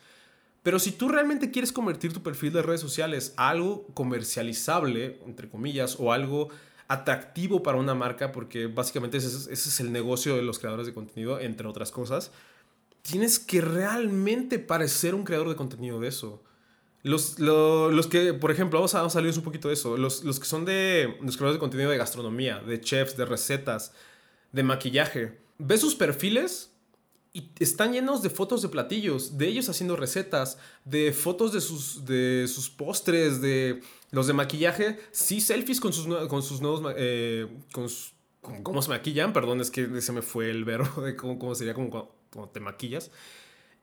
Pero 0.63 0.79
si 0.79 0.93
tú 0.93 1.09
realmente 1.09 1.51
quieres 1.51 1.73
convertir 1.73 2.15
tu 2.15 2.23
perfil 2.23 2.53
de 2.55 2.63
redes 2.63 2.81
sociales 2.81 3.35
a 3.37 3.51
algo 3.51 3.87
comercializable, 3.93 5.21
entre 5.27 5.51
comillas, 5.51 5.97
o 6.01 6.13
algo 6.13 6.49
atractivo 6.89 7.63
para 7.63 7.77
una 7.77 7.95
marca, 7.95 8.33
porque 8.33 8.67
básicamente 8.67 9.19
ese 9.19 9.29
es, 9.29 9.47
ese 9.49 9.69
es 9.69 9.81
el 9.81 9.93
negocio 9.93 10.37
de 10.37 10.43
los 10.43 10.59
creadores 10.59 10.87
de 10.87 10.95
contenido, 10.95 11.39
entre 11.39 11.69
otras 11.69 11.91
cosas, 11.91 12.33
tienes 13.03 13.39
que 13.39 13.61
realmente 13.61 14.59
parecer 14.59 15.15
un 15.15 15.25
creador 15.25 15.51
de 15.51 15.57
contenido 15.57 16.01
de 16.01 16.09
eso. 16.09 16.43
Los, 17.05 17.39
los, 17.39 18.07
que, 18.07 18.33
por 18.33 18.51
ejemplo, 18.51 18.79
vamos 18.79 18.95
a, 18.95 18.99
vamos 18.99 19.15
a 19.15 19.21
un 19.21 19.45
poquito 19.45 19.69
de 19.69 19.75
eso. 19.75 19.99
Los, 19.99 20.25
los 20.25 20.41
que 20.41 20.47
son 20.47 20.65
de 20.65 21.19
los 21.21 21.37
creadores 21.37 21.57
de 21.57 21.61
contenido 21.61 21.91
de 21.91 21.99
gastronomía, 21.99 22.61
de 22.61 22.81
chefs, 22.81 23.15
de 23.17 23.27
recetas, 23.27 23.93
de 24.53 24.63
maquillaje. 24.63 25.39
Ves 25.59 25.83
sus 25.83 25.95
perfiles 25.95 26.71
y 27.35 27.51
están 27.59 27.93
llenos 27.93 28.23
de 28.23 28.31
fotos 28.31 28.63
de 28.63 28.71
platillos, 28.71 29.37
de 29.37 29.49
ellos 29.49 29.69
haciendo 29.69 29.97
recetas, 29.97 30.57
de 30.87 31.13
fotos 31.13 31.53
de 31.53 31.61
sus, 31.61 32.07
de 32.07 32.47
sus 32.49 32.71
postres, 32.71 33.43
de 33.43 33.83
los 34.11 34.27
de 34.27 34.33
maquillaje, 34.33 34.99
sí, 35.13 35.43
selfies 35.43 35.81
con 35.81 35.93
sus, 35.93 36.07
con 36.29 36.43
sus 36.43 36.63
nuevos, 36.63 36.95
eh, 36.97 37.49
con, 37.73 37.89
cómo 38.63 38.81
se 38.81 38.89
maquillan, 38.89 39.35
perdón, 39.35 39.61
es 39.61 39.71
que 39.71 40.01
se 40.01 40.13
me 40.13 40.23
fue 40.23 40.49
el 40.49 40.65
verbo 40.65 41.03
de 41.03 41.17
cómo, 41.17 41.39
cómo 41.39 41.55
sería 41.55 41.75
como 41.75 41.91
cuando 41.91 42.51
te 42.51 42.61
maquillas. 42.61 43.11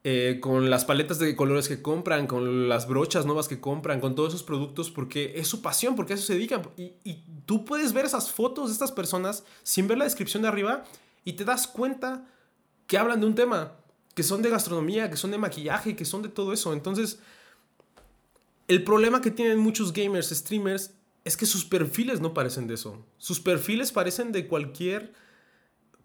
Eh, 0.03 0.39
con 0.41 0.71
las 0.71 0.83
paletas 0.83 1.19
de 1.19 1.35
colores 1.35 1.67
que 1.67 1.83
compran, 1.83 2.25
con 2.25 2.67
las 2.67 2.87
brochas 2.87 3.27
nuevas 3.27 3.47
que 3.47 3.59
compran, 3.59 3.99
con 3.99 4.15
todos 4.15 4.29
esos 4.29 4.41
productos, 4.41 4.89
porque 4.89 5.33
es 5.35 5.47
su 5.47 5.61
pasión, 5.61 5.95
porque 5.95 6.13
a 6.13 6.15
eso 6.15 6.25
se 6.25 6.33
dedican. 6.33 6.63
Y, 6.75 6.93
y, 7.03 7.23
tú 7.45 7.65
puedes 7.65 7.93
ver 7.93 8.05
esas 8.05 8.31
fotos 8.31 8.69
de 8.69 8.73
estas 8.73 8.91
personas 8.91 9.43
sin 9.61 9.87
ver 9.87 9.99
la 9.99 10.05
descripción 10.05 10.41
de 10.41 10.49
arriba 10.49 10.85
y 11.23 11.33
te 11.33 11.45
das 11.45 11.67
cuenta 11.67 12.25
que 12.87 12.97
hablan 12.97 13.19
de 13.19 13.27
un 13.27 13.35
tema, 13.35 13.73
que 14.15 14.23
son 14.23 14.41
de 14.41 14.49
gastronomía, 14.49 15.07
que 15.11 15.17
son 15.17 15.29
de 15.29 15.37
maquillaje, 15.37 15.95
que 15.95 16.05
son 16.05 16.23
de 16.23 16.29
todo 16.29 16.51
eso. 16.51 16.73
Entonces, 16.73 17.19
el 18.67 18.83
problema 18.83 19.21
que 19.21 19.29
tienen 19.29 19.59
muchos 19.59 19.93
gamers, 19.93 20.29
streamers, 20.29 20.95
es 21.23 21.37
que 21.37 21.45
sus 21.45 21.63
perfiles 21.63 22.21
no 22.21 22.33
parecen 22.33 22.65
de 22.65 22.73
eso. 22.73 23.05
Sus 23.19 23.39
perfiles 23.39 23.91
parecen 23.91 24.31
de 24.31 24.47
cualquier 24.47 25.13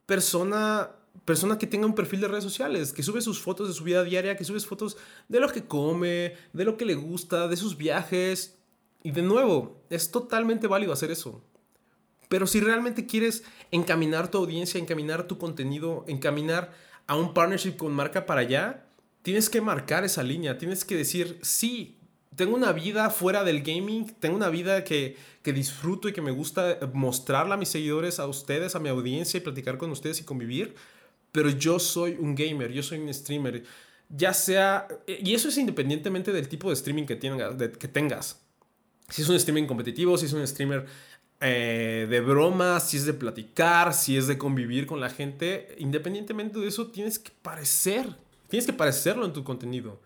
persona 0.04 0.90
persona 1.24 1.58
que 1.58 1.66
tenga 1.66 1.86
un 1.86 1.94
perfil 1.94 2.20
de 2.20 2.28
redes 2.28 2.44
sociales, 2.44 2.92
que 2.92 3.02
sube 3.02 3.20
sus 3.20 3.40
fotos 3.40 3.68
de 3.68 3.74
su 3.74 3.84
vida 3.84 4.04
diaria, 4.04 4.36
que 4.36 4.44
sube 4.44 4.60
fotos 4.60 4.96
de 5.28 5.40
lo 5.40 5.48
que 5.48 5.64
come, 5.64 6.34
de 6.52 6.64
lo 6.64 6.76
que 6.76 6.84
le 6.84 6.94
gusta, 6.94 7.48
de 7.48 7.56
sus 7.56 7.76
viajes. 7.76 8.58
Y 9.02 9.12
de 9.12 9.22
nuevo, 9.22 9.82
es 9.90 10.10
totalmente 10.10 10.66
válido 10.66 10.92
hacer 10.92 11.10
eso. 11.10 11.42
Pero 12.28 12.46
si 12.46 12.60
realmente 12.60 13.06
quieres 13.06 13.44
encaminar 13.70 14.30
tu 14.30 14.38
audiencia, 14.38 14.80
encaminar 14.80 15.28
tu 15.28 15.38
contenido, 15.38 16.04
encaminar 16.08 16.72
a 17.06 17.16
un 17.16 17.32
partnership 17.34 17.76
con 17.76 17.92
marca 17.92 18.26
para 18.26 18.40
allá, 18.40 18.86
tienes 19.22 19.48
que 19.48 19.60
marcar 19.60 20.04
esa 20.04 20.22
línea, 20.22 20.58
tienes 20.58 20.84
que 20.84 20.96
decir, 20.96 21.38
sí, 21.42 21.98
tengo 22.34 22.54
una 22.54 22.72
vida 22.72 23.10
fuera 23.10 23.44
del 23.44 23.62
gaming, 23.62 24.14
tengo 24.18 24.36
una 24.36 24.50
vida 24.50 24.84
que, 24.84 25.16
que 25.42 25.52
disfruto 25.52 26.08
y 26.08 26.12
que 26.12 26.20
me 26.20 26.32
gusta 26.32 26.78
mostrarla 26.92 27.54
a 27.54 27.58
mis 27.58 27.68
seguidores, 27.68 28.18
a 28.18 28.26
ustedes, 28.26 28.74
a 28.74 28.80
mi 28.80 28.88
audiencia 28.88 29.38
y 29.38 29.40
platicar 29.40 29.78
con 29.78 29.90
ustedes 29.90 30.20
y 30.20 30.24
convivir, 30.24 30.74
pero 31.36 31.50
yo 31.50 31.78
soy 31.78 32.16
un 32.18 32.34
gamer, 32.34 32.72
yo 32.72 32.82
soy 32.82 32.98
un 32.98 33.12
streamer. 33.12 33.62
Ya 34.08 34.32
sea, 34.32 34.88
y 35.06 35.34
eso 35.34 35.50
es 35.50 35.58
independientemente 35.58 36.32
del 36.32 36.48
tipo 36.48 36.68
de 36.68 36.74
streaming 36.74 37.04
que 37.04 37.14
tengas. 37.14 37.54
que 37.78 37.88
tengas. 37.88 38.40
Si 39.10 39.20
es 39.20 39.28
un 39.28 39.36
streaming 39.36 39.66
competitivo, 39.66 40.16
si 40.16 40.24
es 40.24 40.32
un 40.32 40.46
streamer 40.46 40.86
eh, 41.42 42.06
de 42.08 42.20
broma, 42.22 42.80
si 42.80 42.96
es 42.96 43.04
de 43.04 43.12
platicar, 43.12 43.92
si 43.92 44.16
es 44.16 44.28
de 44.28 44.38
convivir 44.38 44.86
con 44.86 44.98
la 44.98 45.10
gente, 45.10 45.76
independientemente 45.76 46.58
de 46.58 46.68
eso, 46.68 46.86
tienes 46.86 47.18
que 47.18 47.32
parecer, 47.42 48.16
tienes 48.48 48.64
que 48.64 48.72
parecerlo 48.72 49.26
en 49.26 49.34
tu 49.34 49.44
contenido. 49.44 50.00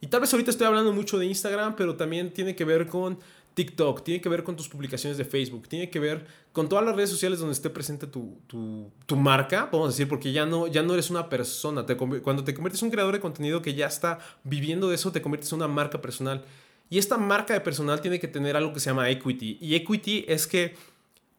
Y 0.00 0.08
tal 0.08 0.22
vez 0.22 0.32
ahorita 0.32 0.50
estoy 0.50 0.66
hablando 0.66 0.92
mucho 0.92 1.20
de 1.20 1.26
Instagram, 1.26 1.76
pero 1.76 1.94
también 1.94 2.32
tiene 2.32 2.56
que 2.56 2.64
ver 2.64 2.88
con 2.88 3.20
TikTok, 3.54 4.02
tiene 4.02 4.20
que 4.20 4.28
ver 4.28 4.42
con 4.42 4.56
tus 4.56 4.68
publicaciones 4.68 5.16
de 5.16 5.24
Facebook, 5.24 5.68
tiene 5.68 5.88
que 5.88 6.00
ver 6.00 6.26
con 6.52 6.68
todas 6.68 6.84
las 6.84 6.96
redes 6.96 7.10
sociales 7.10 7.38
donde 7.38 7.52
esté 7.52 7.70
presente 7.70 8.08
tu, 8.08 8.40
tu, 8.48 9.16
marca, 9.16 9.68
vamos 9.70 9.88
a 9.88 9.90
decir, 9.90 10.08
porque 10.08 10.32
ya 10.32 10.44
no, 10.44 10.66
ya 10.66 10.82
no 10.82 10.92
eres 10.92 11.08
una 11.08 11.28
persona. 11.28 11.86
Cuando 12.22 12.42
te 12.42 12.52
conviertes 12.52 12.82
en 12.82 12.86
un 12.86 12.92
creador 12.92 13.14
de 13.14 13.20
contenido 13.20 13.62
que 13.62 13.74
ya 13.74 13.86
está 13.86 14.18
viviendo 14.42 14.88
de 14.88 14.96
eso, 14.96 15.12
te 15.12 15.22
conviertes 15.22 15.52
en 15.52 15.56
una 15.56 15.68
marca 15.68 16.02
personal. 16.02 16.44
Y 16.90 16.98
esta 16.98 17.16
marca 17.16 17.54
de 17.54 17.60
personal 17.60 18.00
tiene 18.00 18.18
que 18.18 18.28
tener 18.28 18.56
algo 18.56 18.72
que 18.72 18.80
se 18.80 18.90
llama 18.90 19.08
equity. 19.08 19.58
Y 19.60 19.76
equity 19.76 20.24
es 20.26 20.46
que 20.46 20.74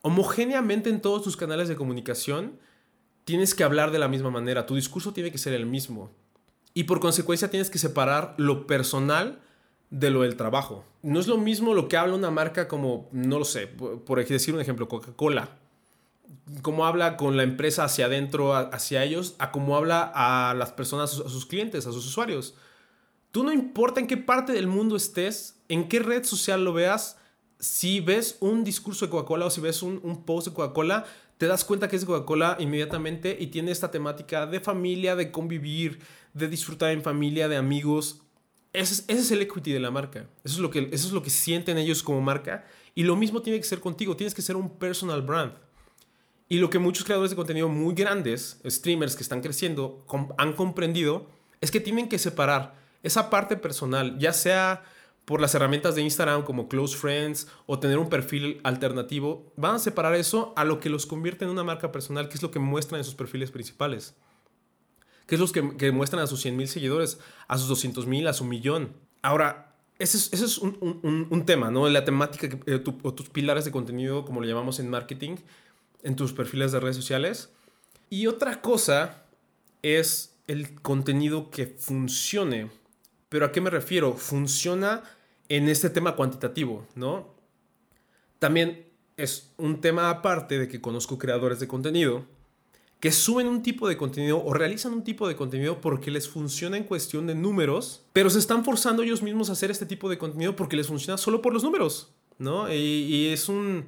homogéneamente 0.02 0.90
en 0.90 1.02
todos 1.02 1.24
tus 1.24 1.36
canales 1.36 1.68
de 1.68 1.76
comunicación 1.76 2.58
tienes 3.26 3.54
que 3.54 3.64
hablar 3.64 3.92
de 3.92 4.00
la 4.00 4.08
misma 4.08 4.30
manera. 4.30 4.66
Tu 4.66 4.76
discurso 4.76 5.12
tiene 5.12 5.32
que 5.32 5.38
ser 5.38 5.54
el 5.54 5.66
mismo. 5.66 6.12
Y 6.74 6.86
por 6.86 7.00
consecuencia 7.00 7.50
tienes 7.50 7.70
que 7.70 7.78
separar 7.78 8.36
lo 8.38 8.68
personal 8.68 9.42
de 9.96 10.10
lo 10.10 10.24
del 10.24 10.36
trabajo. 10.36 10.84
No 11.04 11.22
es 11.22 11.28
lo 11.28 11.38
mismo 11.38 11.74
lo 11.74 11.88
que 11.88 11.96
habla 11.96 12.16
una 12.16 12.30
marca 12.30 12.68
como, 12.68 13.08
no 13.14 13.40
lo 13.40 13.46
sé, 13.46 13.66
por, 13.68 14.26
decir 14.26 14.54
un 14.54 14.60
ejemplo, 14.60 14.90
Coca-Cola. 14.90 15.58
Cómo 16.62 16.86
habla 16.86 17.16
con 17.16 17.38
la 17.38 17.44
empresa 17.44 17.86
hacia 17.86 18.08
adentro, 18.08 18.54
hacia 18.54 19.06
ellos, 19.06 19.36
a 19.40 19.52
cómo 19.52 19.78
habla 19.78 20.12
a 20.14 20.54
las 20.54 20.74
personas, 20.74 21.14
a 21.14 21.30
sus 21.30 21.46
clientes, 21.46 21.88
a 21.88 21.94
sus 21.94 22.06
usuarios. 22.06 22.56
Tú 23.32 23.46
no 23.46 23.54
importa 23.54 24.02
en 24.02 24.08
qué 24.08 24.18
parte 24.18 24.52
del 24.52 24.68
mundo 24.68 24.98
estés, 24.98 25.62
en 25.70 25.88
qué 25.88 26.00
red 26.00 26.26
social 26.26 26.66
lo 26.66 26.74
veas, 26.74 27.18
si 27.60 28.02
ves 28.02 28.36
un 28.42 28.66
discurso 28.66 29.06
de 29.06 29.12
Coca-Cola 29.12 29.46
o 29.46 29.50
si 29.50 29.62
ves 29.62 29.82
un, 29.82 30.02
un 30.04 30.26
post 30.26 30.50
de 30.50 30.54
Coca-Cola, 30.54 31.06
te 31.38 31.48
das 31.48 31.64
cuenta 31.64 31.88
que 31.88 31.96
es 31.96 32.04
Coca-Cola 32.04 32.58
inmediatamente 32.60 33.38
y 33.40 33.48
tiene 33.48 33.72
esta 33.72 33.92
temática 33.92 34.46
de 34.46 34.60
familia, 34.60 35.16
de 35.16 35.32
convivir, 35.32 36.00
de 36.34 36.50
disfrutar 36.50 36.92
en 36.92 37.02
familia, 37.02 37.48
de 37.48 37.56
amigos. 37.56 38.25
Ese 38.76 39.04
es, 39.08 39.32
el 39.32 39.42
equity 39.42 39.72
de 39.72 39.80
la 39.80 39.92
marca. 39.92 40.28
Eso 40.44 40.56
es, 40.56 40.60
lo 40.60 40.70
que, 40.70 40.90
eso 40.92 41.08
es 41.08 41.14
lo 41.14 41.24
que 41.24 41.30
sienten 41.30 41.78
ellos 41.78 42.04
como 42.04 42.22
marca. 42.22 42.66
Y 42.94 43.04
lo 43.04 43.16
mismo 43.16 43.42
tiene 43.42 43.60
que 43.60 43.66
ser 43.66 43.80
contigo. 43.80 44.16
Tienes 44.16 44.34
que 44.34 44.42
ser 44.42 44.56
un 44.56 44.70
personal 44.78 45.22
brand. 45.22 45.54
Y 46.48 46.60
lo 46.60 46.70
que 46.70 46.78
muchos 46.78 47.06
creadores 47.06 47.32
de 47.32 47.36
contenido 47.36 47.70
muy 47.70 47.96
grandes, 47.96 48.60
streamers 48.66 49.16
que 49.16 49.24
están 49.24 49.42
creciendo, 49.42 50.06
han 50.38 50.54
comprendido 50.54 51.28
es 51.62 51.72
que 51.72 51.80
tienen 51.80 52.08
que 52.08 52.20
separar 52.20 52.76
esa 53.02 53.30
parte 53.30 53.58
personal, 53.58 54.18
ya 54.20 54.34
sea 54.34 54.84
por 55.26 55.42
las 55.42 55.56
herramientas 55.56 55.96
de 55.96 56.04
Instagram 56.04 56.44
como 56.44 56.68
Close 56.68 56.96
Friends 56.96 57.48
o 57.66 57.80
tener 57.80 57.98
un 57.98 58.10
perfil 58.10 58.62
alternativo, 58.64 59.52
van 59.56 59.76
a 59.76 59.80
separar 59.80 60.14
eso 60.14 60.54
a 60.56 60.66
lo 60.66 60.80
que 60.80 60.90
los 60.90 61.08
convierte 61.08 61.46
en 61.46 61.52
una 61.52 61.64
marca 61.64 61.92
personal, 61.92 62.30
que 62.30 62.36
es 62.36 62.44
lo 62.44 62.52
que 62.52 62.60
muestran 62.60 63.00
en 63.00 63.06
sus 63.06 63.16
perfiles 63.16 63.50
principales 63.50 64.16
que 65.28 65.36
es 65.36 65.42
los 65.42 65.52
que, 65.52 65.92
muestran 65.92 66.24
a 66.24 66.28
sus 66.28 66.42
100 66.42 66.56
mil 66.56 66.68
seguidores, 66.68 67.20
a 67.48 67.58
sus 67.58 67.68
200 67.68 68.06
mil, 68.08 68.28
a 68.28 68.34
su 68.34 68.46
millón. 68.46 68.94
Ahora, 69.22 69.76
ese 69.98 70.18
es, 70.18 70.34
ese 70.34 70.46
es 70.46 70.58
un, 70.58 71.28
un, 71.30 71.46
tema, 71.46 71.72
¿no? 71.72 71.88
La 71.90 72.06
temática 72.06 72.48
eh, 72.66 72.84
o 73.04 73.14
tus 73.14 73.30
pilares 73.30 73.66
de 73.66 73.72
contenido, 73.72 74.26
como 74.26 74.42
lo 74.42 74.48
llamamos 74.48 74.80
en 74.80 74.90
marketing, 74.90 75.38
en 76.04 76.16
tus 76.16 76.34
perfiles 76.34 76.72
de 76.72 76.80
redes 76.80 76.96
sociales. 76.96 77.50
Y 78.10 78.28
otra 78.28 78.62
cosa 78.62 79.24
es 79.82 80.36
el 80.48 80.80
contenido 80.82 81.50
que 81.50 81.66
funcione. 81.66 82.70
¿Pero 83.30 83.46
a 83.46 83.52
qué 83.52 83.62
me 83.62 83.70
refiero? 83.70 84.14
Funciona 84.14 85.04
en 85.50 85.70
este 85.70 85.90
tema 85.90 86.16
cuantitativo, 86.16 86.86
¿no? 86.96 87.34
También 88.40 88.86
es 89.18 89.54
un 89.58 89.82
tema 89.82 90.10
aparte 90.10 90.60
de 90.60 90.68
que 90.68 90.82
conozco 90.82 91.18
creadores 91.18 91.60
de 91.60 91.68
contenido 91.68 92.26
que 93.06 93.12
suben 93.12 93.46
un 93.46 93.62
tipo 93.62 93.88
de 93.88 93.98
contenido 93.98 94.44
o 94.44 94.52
realizan 94.52 94.92
un 94.92 95.04
tipo 95.04 95.28
de 95.28 95.36
contenido 95.36 95.80
porque 95.80 96.10
les 96.10 96.28
funciona 96.28 96.76
en 96.76 96.86
cuestión 96.86 97.28
de 97.28 97.36
números, 97.36 98.04
pero 98.14 98.32
se 98.32 98.40
están 98.40 98.66
forzando 98.66 99.04
ellos 99.04 99.22
mismos 99.22 99.48
a 99.48 99.52
hacer 99.52 99.70
este 99.70 99.86
tipo 99.86 100.10
de 100.10 100.18
contenido 100.18 100.56
porque 100.56 100.76
les 100.76 100.88
funciona 100.88 101.16
solo 101.20 101.40
por 101.40 101.54
los 101.54 101.64
números, 101.64 102.16
¿no? 102.40 102.68
Y, 102.74 103.28
es, 103.28 103.48
un, 103.48 103.86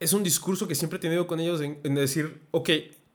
es 0.00 0.14
un 0.14 0.22
discurso 0.22 0.66
que 0.66 0.74
siempre 0.74 0.96
he 0.96 1.00
tenido 1.02 1.26
con 1.26 1.38
ellos 1.38 1.60
en, 1.60 1.94
decir, 1.94 2.40
ok, 2.50 2.70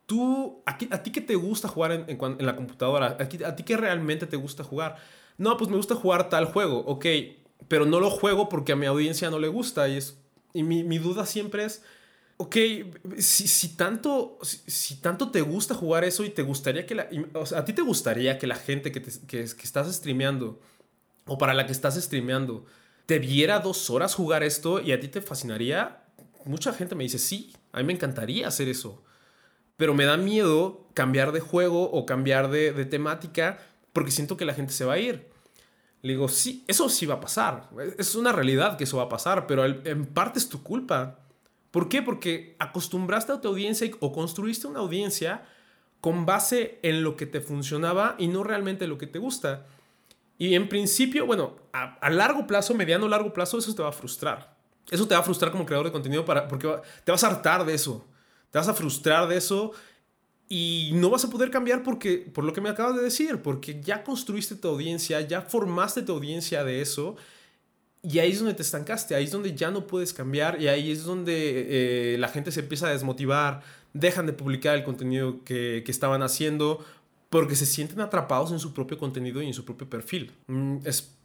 tú, 0.06 0.62
a, 0.68 0.78
ti 0.78 1.12
qué 1.12 1.22
te 1.22 1.34
gusta 1.34 1.68
jugar 1.68 2.06
en, 2.08 2.46
la 2.46 2.56
computadora, 2.56 3.18
a, 3.20 3.24
a 3.24 3.56
ti 3.56 3.64
qué 3.64 3.78
realmente 3.78 4.28
te 4.28 4.38
gusta 4.38 4.64
jugar. 4.64 4.98
No, 5.40 5.58
pues 5.58 5.72
me 5.72 5.76
gusta 5.76 5.96
jugar 5.96 6.30
tal 6.30 6.46
juego, 6.46 6.82
ok, 6.86 7.08
pero 7.68 7.88
no 7.88 8.00
lo 8.00 8.12
juego 8.12 8.48
porque 8.48 8.74
a 8.74 8.76
mi 8.76 8.86
audiencia 8.86 9.32
no 9.32 9.40
le 9.40 9.48
gusta 9.48 9.90
y, 9.90 9.98
es, 9.98 10.20
y 10.54 10.62
mi, 10.62 10.84
mi 10.84 11.00
duda 11.00 11.26
siempre 11.26 11.66
es 11.66 11.84
ok, 12.42 12.56
si, 13.20 13.48
si 13.48 13.76
tanto, 13.76 14.40
si, 14.42 14.96
tanto 14.96 15.30
te 15.30 15.42
gusta 15.42 15.76
jugar 15.76 16.04
eso 16.04 16.26
y 16.26 16.32
te 16.32 16.42
gustaría 16.42 16.88
que 16.88 16.96
la... 16.96 17.08
O 17.34 17.46
sea, 17.46 17.60
a 17.60 17.66
ti 17.66 17.72
te 17.74 17.84
gustaría 17.84 18.40
que 18.40 18.48
la 18.48 18.56
gente 18.56 18.92
que, 18.92 19.00
te, 19.00 19.12
que, 19.28 19.44
estás 19.44 19.94
streameando 19.94 20.60
o 21.28 21.38
para 21.38 21.54
la 21.54 21.68
que 21.68 21.72
estás 21.72 22.02
streameando 22.02 22.66
te 23.06 23.20
viera 23.20 23.60
dos 23.60 23.92
horas 23.92 24.16
jugar 24.16 24.42
esto 24.42 24.82
y 24.82 24.92
a 24.92 25.00
ti 25.00 25.08
te 25.08 25.22
fascinaría. 25.22 26.04
Mucha 26.46 26.74
gente 26.74 26.96
me 26.96 27.04
dice, 27.04 27.20
sí, 27.20 27.56
a 27.74 27.78
mí 27.78 27.84
me 27.84 27.94
encantaría 27.94 28.48
hacer 28.48 28.68
eso. 28.70 29.04
Pero 29.78 29.94
me 29.94 30.06
da 30.06 30.18
miedo 30.18 30.88
cambiar 30.96 31.34
de 31.34 31.42
juego 31.42 31.92
o 31.92 32.08
cambiar 32.08 32.50
de, 32.50 32.74
de 32.74 32.86
temática 32.86 33.60
porque 33.94 34.10
siento 34.10 34.36
que 34.36 34.46
la 34.46 34.56
gente 34.56 34.74
se 34.74 34.86
va 34.86 34.94
a 34.94 35.00
ir. 35.00 35.30
Le 36.02 36.14
digo, 36.14 36.28
sí, 36.28 36.66
eso 36.68 36.90
sí 36.90 37.06
va 37.06 37.16
a 37.16 37.22
pasar. 37.22 37.70
Es 38.00 38.16
una 38.16 38.32
realidad 38.32 38.80
que 38.80 38.86
eso 38.86 38.98
va 38.98 39.04
a 39.04 39.10
pasar, 39.10 39.46
pero 39.46 39.64
en 39.64 40.08
parte 40.08 40.40
es 40.40 40.50
tu 40.50 40.64
culpa 40.64 41.20
¿Por 41.72 41.88
qué? 41.88 42.02
Porque 42.02 42.56
acostumbraste 42.60 43.32
a 43.32 43.42
tu 43.42 43.48
audiencia 43.48 43.90
o 44.02 44.12
construiste 44.12 44.68
una 44.68 44.80
audiencia 44.80 45.44
con 46.02 46.26
base 46.26 46.80
en 46.84 47.04
lo 47.04 47.16
que 47.16 47.26
te 47.26 47.42
funcionaba 47.42 48.16
y 48.18 48.28
no 48.28 48.44
realmente 48.44 48.88
lo 48.88 48.98
que 48.98 49.08
te 49.08 49.20
gusta. 49.20 49.66
Y 50.38 50.56
en 50.56 50.68
principio, 50.68 51.26
bueno, 51.26 51.56
a, 51.72 52.10
largo 52.10 52.48
plazo, 52.48 52.74
mediano 52.74 53.08
largo 53.08 53.32
plazo, 53.32 53.60
eso 53.60 53.74
te 53.74 53.84
va 53.84 53.90
a 53.90 53.94
frustrar. 53.94 54.58
Eso 54.90 55.08
te 55.08 55.14
va 55.14 55.22
a 55.22 55.24
frustrar 55.24 55.52
como 55.52 55.66
creador 55.66 55.86
de 55.86 55.92
contenido 55.92 56.26
para, 56.26 56.48
porque 56.48 56.68
te 57.04 57.12
vas 57.12 57.24
a 57.24 57.28
hartar 57.28 57.66
de 57.66 57.76
eso. 57.76 58.06
Te 58.50 58.58
vas 58.58 58.68
a 58.68 58.74
frustrar 58.74 59.28
de 59.28 59.38
eso 59.38 59.72
y 60.50 60.92
no 60.96 61.10
vas 61.10 61.24
a 61.24 61.30
poder 61.30 61.52
cambiar 61.52 61.84
porque, 61.84 62.18
por 62.18 62.44
lo 62.44 62.52
que 62.52 62.60
me 62.60 62.70
acabas 62.70 62.96
de 62.98 63.04
decir, 63.04 63.42
porque 63.42 63.80
ya 63.82 64.04
construiste 64.04 64.56
tu 64.56 64.68
audiencia, 64.68 65.22
ya 65.22 65.44
formaste 65.44 66.02
tu 66.02 66.12
audiencia 66.12 66.66
de 66.66 66.82
eso 66.82 67.16
y 68.04 68.20
ahí 68.20 68.32
es 68.32 68.40
donde 68.40 68.56
te 68.56 68.64
estancaste, 68.64 69.16
ahí 69.16 69.26
es 69.26 69.32
donde 69.32 69.56
ya 69.56 69.70
no 69.70 69.86
puedes 69.86 70.14
cambiar 70.14 70.62
y 70.62 70.68
ahí 70.68 70.92
es 70.92 71.04
donde 71.04 72.14
eh, 72.14 72.18
la 72.18 72.28
gente 72.28 72.52
se 72.52 72.62
empieza 72.62 72.88
a 72.88 72.92
desmotivar, 72.92 73.62
dejan 73.94 74.26
de 74.26 74.34
publicar 74.34 74.76
el 74.76 74.84
contenido 74.84 75.44
que, 75.44 75.84
que, 75.86 75.92
estaban 75.92 76.24
haciendo 76.24 76.84
porque 77.32 77.56
se 77.56 77.66
sienten 77.66 78.02
atrapados 78.02 78.52
en 78.52 78.60
su 78.60 78.74
propio 78.74 78.98
contenido 78.98 79.42
y 79.42 79.48
en 79.48 79.54
su 79.54 79.64
propio 79.64 79.90
perfil. 79.90 80.34
Mm, 80.48 80.80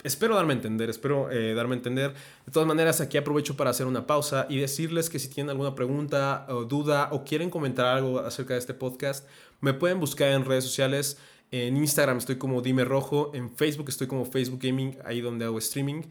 espero 0.04 0.37
darme 0.37 0.52
a 0.52 0.56
entender, 0.56 0.88
espero 0.88 1.33
eh, 1.33 1.52
darme 1.52 1.75
a 1.75 1.78
entender. 1.78 2.14
De 2.47 2.52
todas 2.52 2.68
maneras, 2.68 3.00
aquí 3.00 3.16
aprovecho 3.16 3.56
para 3.56 3.71
hacer 3.71 3.87
una 3.87 4.06
pausa 4.06 4.47
y 4.49 4.59
decirles 4.59 5.11
que 5.11 5.18
si 5.18 5.28
tienen 5.28 5.50
alguna 5.50 5.75
pregunta 5.75 6.47
o 6.49 6.64
duda 6.64 7.09
o 7.11 7.25
quieren 7.25 7.50
comentar 7.50 7.87
algo 7.87 8.21
acerca 8.21 8.52
de 8.52 8.61
este 8.61 8.73
podcast, 8.73 9.26
me 9.61 9.75
pueden 9.75 9.99
buscar 9.99 10.30
en 10.30 10.45
redes 10.45 10.62
sociales. 10.62 11.18
En 11.50 11.76
Instagram 11.76 12.18
estoy 12.18 12.37
como 12.37 12.62
Dime 12.62 12.85
Rojo, 12.85 13.33
en 13.35 13.50
Facebook 13.50 13.88
estoy 13.88 14.06
como 14.06 14.26
Facebook 14.26 14.61
Gaming, 14.62 14.99
ahí 15.04 15.21
donde 15.21 15.45
hago 15.45 15.59
streaming. 15.59 16.02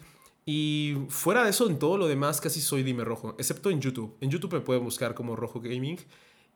Y 0.46 0.96
fuera 1.10 1.44
de 1.44 1.50
eso, 1.50 1.68
en 1.68 1.80
todo 1.80 1.98
lo 1.98 2.08
demás 2.08 2.40
casi 2.40 2.62
soy 2.62 2.84
Dime 2.84 3.04
Rojo, 3.04 3.36
excepto 3.40 3.72
en 3.72 3.82
YouTube. 3.82 4.16
En 4.22 4.30
YouTube 4.30 4.54
me 4.54 4.60
pueden 4.60 4.84
buscar 4.84 5.16
como 5.16 5.36
Rojo 5.36 5.60
Gaming 5.60 5.98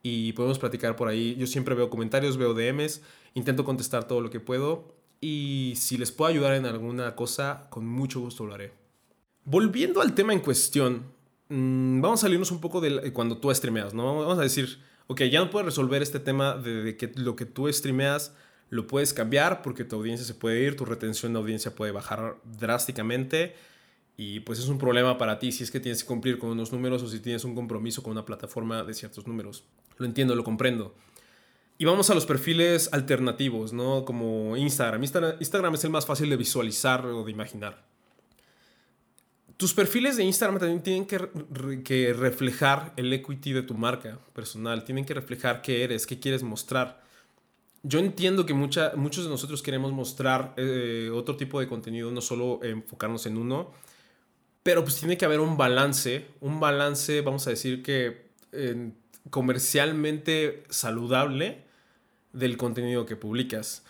y 0.03 0.33
podemos 0.33 0.59
platicar 0.59 0.95
por 0.95 1.07
ahí. 1.07 1.35
Yo 1.37 1.47
siempre 1.47 1.73
veo 1.73 1.89
comentarios, 1.89 2.37
veo 2.37 2.53
DMs, 2.53 3.01
intento 3.33 3.65
contestar 3.65 4.07
todo 4.07 4.21
lo 4.21 4.29
que 4.29 4.39
puedo 4.39 4.93
y 5.21 5.73
si 5.75 5.97
les 5.97 6.11
puedo 6.11 6.29
ayudar 6.29 6.53
en 6.53 6.67
alguna 6.67 7.15
cosa, 7.15 7.67
con 7.71 7.87
mucho 7.87 8.19
gusto 8.19 8.45
lo 8.45 8.53
haré. 8.53 8.71
Volviendo 9.43 10.01
al 10.01 10.13
tema 10.13 10.33
en 10.33 10.39
cuestión, 10.39 11.05
mm, 11.49 11.99
vamos 11.99 12.19
a 12.19 12.27
salirnos 12.27 12.51
un 12.51 12.61
poco 12.61 12.81
de 12.81 13.11
cuando 13.11 13.37
tú 13.37 13.53
streameas, 13.53 13.95
¿no? 13.95 14.19
Vamos 14.19 14.37
a 14.37 14.43
decir, 14.43 14.79
ok, 15.07 15.23
ya 15.23 15.39
no 15.39 15.49
puedes 15.49 15.65
resolver 15.65 16.03
este 16.03 16.19
tema 16.19 16.55
de, 16.55 16.83
de 16.83 16.95
que 16.95 17.11
lo 17.15 17.35
que 17.35 17.45
tú 17.45 17.71
streameas 17.73 18.35
lo 18.69 18.85
puedes 18.85 19.13
cambiar 19.13 19.63
porque 19.63 19.83
tu 19.83 19.95
audiencia 19.95 20.27
se 20.27 20.35
puede 20.35 20.61
ir, 20.61 20.75
tu 20.75 20.85
retención 20.85 21.33
de 21.33 21.39
audiencia 21.39 21.73
puede 21.73 21.91
bajar 21.91 22.37
drásticamente 22.59 23.55
y 24.21 24.41
pues 24.41 24.59
es 24.59 24.67
un 24.67 24.77
problema 24.77 25.17
para 25.17 25.39
ti 25.39 25.49
si 25.53 25.63
es 25.63 25.71
que 25.71 25.79
tienes 25.79 26.03
que 26.03 26.07
cumplir 26.09 26.39
con 26.39 26.49
unos 26.49 26.73
números 26.73 27.01
o 27.01 27.07
si 27.07 27.21
tienes 27.21 27.45
un 27.45 27.55
compromiso 27.55 28.03
con 28.03 28.11
una 28.11 28.25
plataforma 28.25 28.83
de 28.83 28.93
ciertos 28.93 29.25
números. 29.25 29.63
Lo 29.95 30.05
entiendo, 30.05 30.35
lo 30.35 30.43
comprendo. 30.43 30.93
Y 31.77 31.85
vamos 31.85 32.09
a 32.09 32.15
los 32.15 32.25
perfiles 32.25 32.89
alternativos, 32.91 33.71
¿no? 33.71 34.03
Como 34.03 34.57
Instagram. 34.57 35.01
Instagram 35.03 35.73
es 35.73 35.83
el 35.85 35.91
más 35.91 36.05
fácil 36.05 36.29
de 36.29 36.35
visualizar 36.35 37.05
o 37.05 37.23
de 37.23 37.31
imaginar. 37.31 37.85
Tus 39.55 39.73
perfiles 39.73 40.17
de 40.17 40.25
Instagram 40.25 40.59
también 40.59 40.83
tienen 40.83 41.05
que, 41.05 41.81
que 41.85 42.11
reflejar 42.11 42.91
el 42.97 43.13
equity 43.13 43.53
de 43.53 43.63
tu 43.63 43.73
marca 43.73 44.19
personal. 44.33 44.83
Tienen 44.83 45.05
que 45.05 45.13
reflejar 45.13 45.61
qué 45.61 45.85
eres, 45.85 46.05
qué 46.05 46.19
quieres 46.19 46.43
mostrar. 46.43 47.01
Yo 47.83 47.99
entiendo 47.99 48.45
que 48.45 48.53
mucha, 48.53 48.91
muchos 48.97 49.23
de 49.23 49.29
nosotros 49.29 49.63
queremos 49.63 49.93
mostrar 49.93 50.55
eh, 50.57 51.09
otro 51.13 51.37
tipo 51.37 51.61
de 51.61 51.69
contenido, 51.69 52.11
no 52.11 52.19
solo 52.19 52.59
enfocarnos 52.61 53.25
en 53.25 53.37
uno 53.37 53.71
pero 54.63 54.83
pues 54.83 54.97
tiene 54.97 55.17
que 55.17 55.25
haber 55.25 55.39
un 55.39 55.57
balance, 55.57 56.25
un 56.41 56.59
balance, 56.59 57.21
vamos 57.21 57.47
a 57.47 57.51
decir 57.51 57.83
que 57.83 58.29
comercialmente 59.29 60.63
saludable 60.69 61.63
del 62.33 62.57
contenido 62.57 63.05
que 63.05 63.15
publicas. 63.15 63.83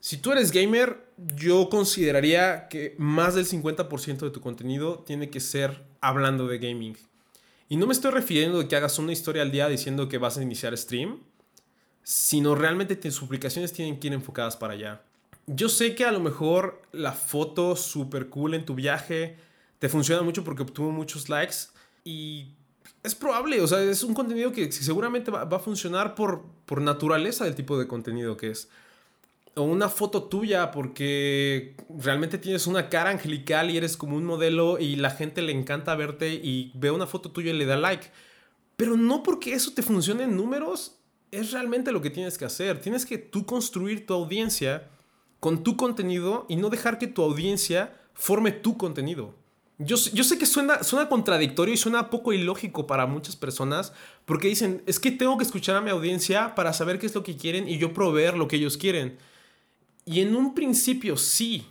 Si 0.00 0.16
tú 0.16 0.32
eres 0.32 0.50
gamer, 0.50 1.04
yo 1.36 1.68
consideraría 1.68 2.68
que 2.68 2.94
más 2.98 3.34
del 3.34 3.46
50% 3.46 4.18
de 4.18 4.30
tu 4.30 4.40
contenido 4.40 5.00
tiene 5.00 5.28
que 5.28 5.40
ser 5.40 5.84
hablando 6.00 6.46
de 6.46 6.58
gaming. 6.58 6.96
Y 7.68 7.76
no 7.76 7.86
me 7.86 7.92
estoy 7.92 8.10
refiriendo 8.10 8.58
de 8.58 8.66
que 8.66 8.76
hagas 8.76 8.98
una 8.98 9.12
historia 9.12 9.42
al 9.42 9.52
día 9.52 9.68
diciendo 9.68 10.08
que 10.08 10.18
vas 10.18 10.38
a 10.38 10.42
iniciar 10.42 10.76
stream, 10.76 11.20
sino 12.02 12.54
realmente 12.54 12.96
tus 12.96 13.20
publicaciones 13.20 13.72
tienen 13.72 14.00
que 14.00 14.08
ir 14.08 14.14
enfocadas 14.14 14.56
para 14.56 14.72
allá. 14.72 15.02
Yo 15.46 15.68
sé 15.68 15.94
que 15.94 16.04
a 16.04 16.12
lo 16.12 16.20
mejor 16.20 16.82
la 16.92 17.12
foto 17.12 17.76
super 17.76 18.28
cool 18.28 18.54
en 18.54 18.64
tu 18.64 18.74
viaje, 18.74 19.36
te 19.80 19.88
funciona 19.88 20.22
mucho 20.22 20.44
porque 20.44 20.62
obtuvo 20.62 20.92
muchos 20.92 21.28
likes 21.28 21.56
y 22.04 22.52
es 23.02 23.14
probable, 23.14 23.60
o 23.62 23.66
sea, 23.66 23.82
es 23.82 24.02
un 24.02 24.14
contenido 24.14 24.52
que 24.52 24.70
seguramente 24.70 25.30
va, 25.30 25.42
a 25.42 25.58
funcionar 25.58 26.14
por, 26.14 26.44
por 26.66 26.82
naturaleza 26.82 27.44
del 27.44 27.54
tipo 27.54 27.78
de 27.78 27.88
contenido 27.88 28.36
que 28.36 28.50
es. 28.50 28.68
O 29.54 29.62
una 29.62 29.88
foto 29.88 30.24
tuya 30.24 30.70
porque 30.70 31.76
realmente 31.88 32.38
tienes 32.38 32.66
una 32.66 32.88
cara 32.88 33.10
angelical 33.10 33.70
y 33.70 33.78
eres 33.78 33.96
como 33.96 34.16
un 34.16 34.24
modelo 34.24 34.78
y 34.78 34.96
la 34.96 35.10
gente 35.10 35.42
le 35.42 35.52
encanta 35.52 35.96
verte 35.96 36.34
y 36.34 36.70
ve 36.74 36.90
una 36.90 37.06
foto 37.06 37.30
tuya 37.30 37.50
y 37.50 37.58
le 37.58 37.64
da 37.64 37.76
like. 37.76 38.10
Pero 38.76 38.96
no 38.96 39.22
porque 39.22 39.54
eso 39.54 39.72
te 39.72 39.82
funcione 39.82 40.24
en 40.24 40.36
números, 40.36 40.98
es 41.30 41.52
realmente 41.52 41.90
lo 41.90 42.02
que 42.02 42.10
tienes 42.10 42.36
que 42.36 42.44
hacer. 42.44 42.80
Tienes 42.80 43.06
que 43.06 43.18
tú 43.18 43.46
construir 43.46 44.06
tu 44.06 44.12
audiencia 44.12 44.88
con 45.40 45.64
tu 45.64 45.76
contenido 45.76 46.44
y 46.50 46.56
no 46.56 46.68
dejar 46.68 46.98
que 46.98 47.06
tu 47.06 47.22
audiencia 47.22 47.98
forme 48.14 48.52
tu 48.52 48.76
contenido. 48.76 49.39
Yo, 49.82 49.96
sé 49.96 50.38
que 50.38 50.44
suena, 50.44 50.82
suena 50.82 51.08
contradictorio 51.08 51.72
y 51.72 51.78
suena 51.78 52.10
poco 52.10 52.34
ilógico 52.34 52.86
para 52.86 53.06
muchas 53.06 53.34
personas 53.34 53.94
porque 54.26 54.48
dicen, 54.48 54.82
es 54.84 55.00
que 55.00 55.10
tengo 55.10 55.38
que 55.38 55.44
escuchar 55.44 55.74
a 55.74 55.80
mi 55.80 55.88
audiencia 55.88 56.54
para 56.54 56.74
saber 56.74 56.98
qué 56.98 57.06
es 57.06 57.14
lo 57.14 57.22
que 57.22 57.38
quieren 57.38 57.66
y 57.66 57.78
yo 57.78 57.94
proveer 57.94 58.36
lo 58.36 58.46
que 58.46 58.56
ellos 58.56 58.76
quieren. 58.76 59.16
Y 60.04 60.20
en 60.20 60.36
un 60.36 60.54
principio 60.54 61.16
sí, 61.16 61.66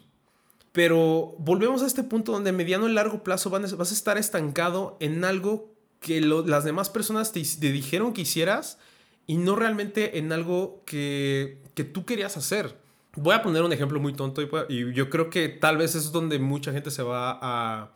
pero 0.72 1.36
volvemos 1.38 1.84
a 1.84 1.86
este 1.86 2.02
punto 2.02 2.32
donde 2.32 2.50
a 2.50 2.54
mediano 2.54 2.90
y 2.90 2.94
largo 2.94 3.24
plazo 3.24 3.52
vas 3.52 3.92
a 3.92 3.94
estar 3.94 4.18
estancado 4.18 4.98
en 5.00 5.24
algo 5.24 5.72
que 6.00 6.20
las 6.20 6.64
demás 6.64 6.90
personas 6.90 7.32
te, 7.32 7.42
dijeron 7.42 8.14
que 8.14 8.22
hicieras 8.22 8.80
y 9.28 9.38
no 9.38 9.56
realmente 9.56 10.18
en 10.18 10.32
algo 10.32 10.82
que, 10.88 11.62
que 11.76 11.84
tú 11.84 12.06
querías 12.06 12.38
hacer. 12.38 12.76
Voy 13.22 13.36
a 13.36 13.42
poner 13.42 13.64
un 13.64 13.74
ejemplo 13.74 14.00
muy 14.00 14.14
tonto 14.14 14.42
y, 14.42 14.94
yo 14.94 15.10
creo 15.10 15.30
que 15.30 15.50
tal 15.50 15.78
vez 15.78 15.96
es 15.96 16.12
donde 16.12 16.40
mucha 16.40 16.72
gente 16.72 16.92
se 16.92 17.04
va 17.04 17.38
a, 17.42 17.92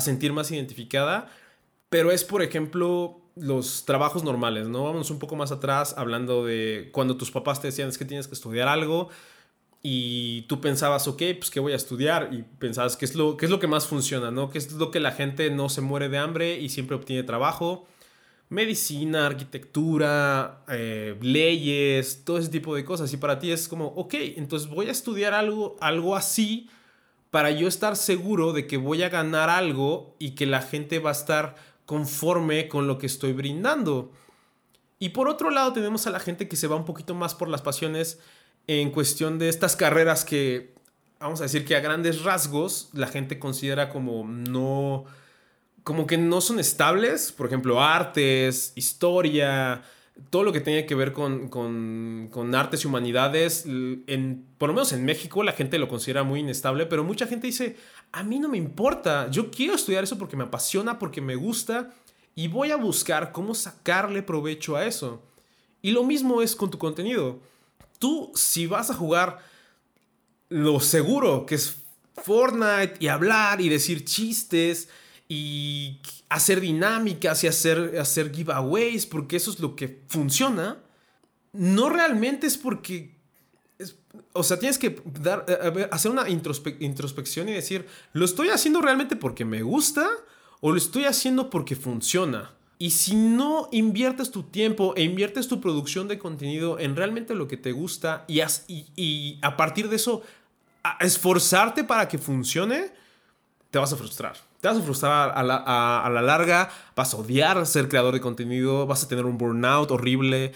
sentir 0.00 0.32
más 0.32 0.50
identificada, 0.52 1.28
pero 1.88 2.12
es, 2.12 2.22
por 2.22 2.42
ejemplo, 2.42 3.20
los 3.34 3.84
trabajos 3.84 4.22
normales, 4.22 4.68
¿no? 4.68 4.84
Vamos 4.84 5.10
un 5.10 5.18
poco 5.18 5.34
más 5.36 5.50
atrás 5.50 5.94
hablando 5.96 6.44
de 6.44 6.90
cuando 6.92 7.16
tus 7.16 7.30
papás 7.30 7.60
te 7.60 7.68
decían 7.68 7.88
es 7.88 7.98
que 7.98 8.04
tienes 8.04 8.28
que 8.28 8.34
estudiar 8.34 8.68
algo 8.68 9.08
y 9.82 10.42
tú 10.42 10.60
pensabas, 10.60 11.08
ok, 11.08 11.22
pues 11.38 11.50
qué 11.50 11.60
voy 11.60 11.72
a 11.72 11.76
estudiar 11.76 12.30
y 12.32 12.42
pensabas 12.42 12.96
qué 12.96 13.06
es 13.06 13.14
lo, 13.14 13.36
qué 13.36 13.46
es 13.46 13.50
lo 13.50 13.58
que 13.58 13.66
más 13.66 13.86
funciona, 13.86 14.30
¿no? 14.30 14.50
¿Qué 14.50 14.58
es 14.58 14.72
lo 14.72 14.90
que 14.90 15.00
la 15.00 15.12
gente 15.12 15.50
no 15.50 15.68
se 15.68 15.80
muere 15.80 16.08
de 16.08 16.18
hambre 16.18 16.58
y 16.60 16.68
siempre 16.68 16.96
obtiene 16.96 17.22
trabajo? 17.22 17.86
Medicina, 18.48 19.26
arquitectura, 19.26 20.64
eh, 20.68 21.16
leyes, 21.20 22.22
todo 22.24 22.38
ese 22.38 22.48
tipo 22.48 22.74
de 22.74 22.84
cosas. 22.84 23.12
Y 23.12 23.16
para 23.16 23.38
ti 23.38 23.50
es 23.50 23.68
como, 23.68 23.88
ok, 23.88 24.14
entonces 24.36 24.68
voy 24.68 24.88
a 24.88 24.92
estudiar 24.92 25.34
algo, 25.34 25.76
algo 25.80 26.16
así 26.16 26.68
para 27.30 27.50
yo 27.50 27.68
estar 27.68 27.96
seguro 27.96 28.52
de 28.52 28.66
que 28.66 28.76
voy 28.76 29.02
a 29.02 29.10
ganar 29.10 29.50
algo 29.50 30.16
y 30.18 30.30
que 30.30 30.46
la 30.46 30.62
gente 30.62 30.98
va 30.98 31.10
a 31.10 31.12
estar 31.12 31.56
conforme 31.84 32.68
con 32.68 32.86
lo 32.86 32.98
que 32.98 33.06
estoy 33.06 33.32
brindando. 33.32 34.12
Y 34.98 35.10
por 35.10 35.28
otro 35.28 35.50
lado 35.50 35.72
tenemos 35.72 36.06
a 36.06 36.10
la 36.10 36.20
gente 36.20 36.48
que 36.48 36.56
se 36.56 36.66
va 36.66 36.76
un 36.76 36.84
poquito 36.84 37.14
más 37.14 37.34
por 37.34 37.48
las 37.48 37.62
pasiones 37.62 38.18
en 38.66 38.90
cuestión 38.90 39.38
de 39.38 39.48
estas 39.48 39.76
carreras 39.76 40.24
que, 40.24 40.74
vamos 41.20 41.40
a 41.40 41.44
decir 41.44 41.64
que 41.64 41.76
a 41.76 41.80
grandes 41.80 42.22
rasgos 42.24 42.90
la 42.92 43.06
gente 43.06 43.38
considera 43.38 43.90
como 43.90 44.24
no, 44.26 45.04
como 45.88 46.06
que 46.06 46.18
no 46.18 46.42
son 46.42 46.60
estables, 46.60 47.32
por 47.32 47.46
ejemplo, 47.46 47.82
artes, 47.82 48.74
historia, 48.74 49.82
todo 50.28 50.42
lo 50.42 50.52
que 50.52 50.60
tenga 50.60 50.84
que 50.84 50.94
ver 50.94 51.14
con, 51.14 51.48
con, 51.48 52.54
artes 52.54 52.84
y 52.84 52.86
humanidades, 52.86 53.64
en, 53.64 54.44
por 54.58 54.68
lo 54.68 54.74
menos 54.74 54.92
en 54.92 55.06
México 55.06 55.42
la 55.42 55.52
gente 55.52 55.78
lo 55.78 55.88
considera 55.88 56.24
muy 56.24 56.40
inestable, 56.40 56.84
pero 56.84 57.04
mucha 57.04 57.26
gente 57.26 57.46
dice, 57.46 57.78
a 58.12 58.22
mí 58.22 58.38
no 58.38 58.50
me 58.50 58.58
importa, 58.58 59.30
yo 59.30 59.50
quiero 59.50 59.76
estudiar 59.76 60.04
eso 60.04 60.18
porque 60.18 60.36
me 60.36 60.44
apasiona, 60.44 60.98
porque 60.98 61.22
me 61.22 61.36
gusta, 61.36 61.94
y 62.34 62.48
voy 62.48 62.70
a 62.70 62.76
buscar 62.76 63.32
cómo 63.32 63.54
sacarle 63.54 64.22
provecho 64.22 64.76
a 64.76 64.84
eso. 64.84 65.22
Y 65.80 65.92
lo 65.92 66.04
mismo 66.04 66.42
es 66.42 66.54
con 66.54 66.70
tu 66.70 66.76
contenido. 66.76 67.40
Tú, 67.98 68.30
si 68.34 68.66
vas 68.66 68.90
a 68.90 68.94
jugar 68.94 69.38
lo 70.50 70.80
seguro 70.80 71.46
que 71.46 71.54
es 71.54 71.78
Fortnite 72.22 72.96
y 73.00 73.08
hablar 73.08 73.62
y 73.62 73.70
decir 73.70 74.04
chistes 74.04 74.90
y 75.28 76.00
hacer 76.30 76.60
dinámicas 76.60 77.44
y 77.44 77.46
hacer, 77.46 77.98
hacer 78.00 78.34
giveaways, 78.34 79.06
porque 79.06 79.36
eso 79.36 79.50
es 79.50 79.60
lo 79.60 79.76
que 79.76 80.02
funciona, 80.08 80.78
no 81.52 81.90
realmente 81.90 82.46
es 82.46 82.56
porque... 82.56 83.14
o 84.32 84.42
sea, 84.42 84.58
tienes 84.58 84.78
que 84.78 85.00
dar, 85.20 85.44
hacer 85.90 86.10
una 86.10 86.28
introspección 86.28 87.48
y 87.48 87.52
decir, 87.52 87.86
¿lo 88.14 88.24
estoy 88.24 88.48
haciendo 88.48 88.80
realmente 88.80 89.16
porque 89.16 89.44
me 89.44 89.62
gusta 89.62 90.08
o 90.60 90.72
lo 90.72 90.78
estoy 90.78 91.04
haciendo 91.04 91.50
porque 91.50 91.76
funciona? 91.76 92.54
Y 92.78 92.90
si 92.90 93.16
no 93.16 93.68
inviertes 93.72 94.30
tu 94.30 94.44
tiempo 94.44 94.94
e 94.96 95.02
inviertes 95.02 95.48
tu 95.48 95.60
producción 95.60 96.06
de 96.06 96.18
contenido 96.18 96.78
en 96.78 96.94
realmente 96.94 97.34
lo 97.34 97.48
que 97.48 97.56
te 97.56 97.72
gusta 97.72 98.24
y, 98.28 98.40
y 98.94 99.38
a 99.42 99.56
partir 99.56 99.88
de 99.88 99.96
eso 99.96 100.22
esforzarte 101.00 101.82
para 101.84 102.06
que 102.06 102.18
funcione, 102.18 102.92
te 103.70 103.78
vas 103.78 103.92
a 103.92 103.96
frustrar. 103.96 104.47
Te 104.60 104.68
vas 104.68 104.76
a 104.76 104.82
frustrar 104.82 105.32
a 105.36 105.42
la, 105.42 106.22
larga, 106.22 106.68
vas 106.96 107.14
a 107.14 107.16
odiar 107.16 107.64
ser 107.64 107.88
creador 107.88 108.14
de 108.14 108.20
contenido, 108.20 108.86
vas 108.86 109.04
a 109.04 109.08
tener 109.08 109.24
un 109.24 109.38
burnout 109.38 109.90
horrible. 109.90 110.52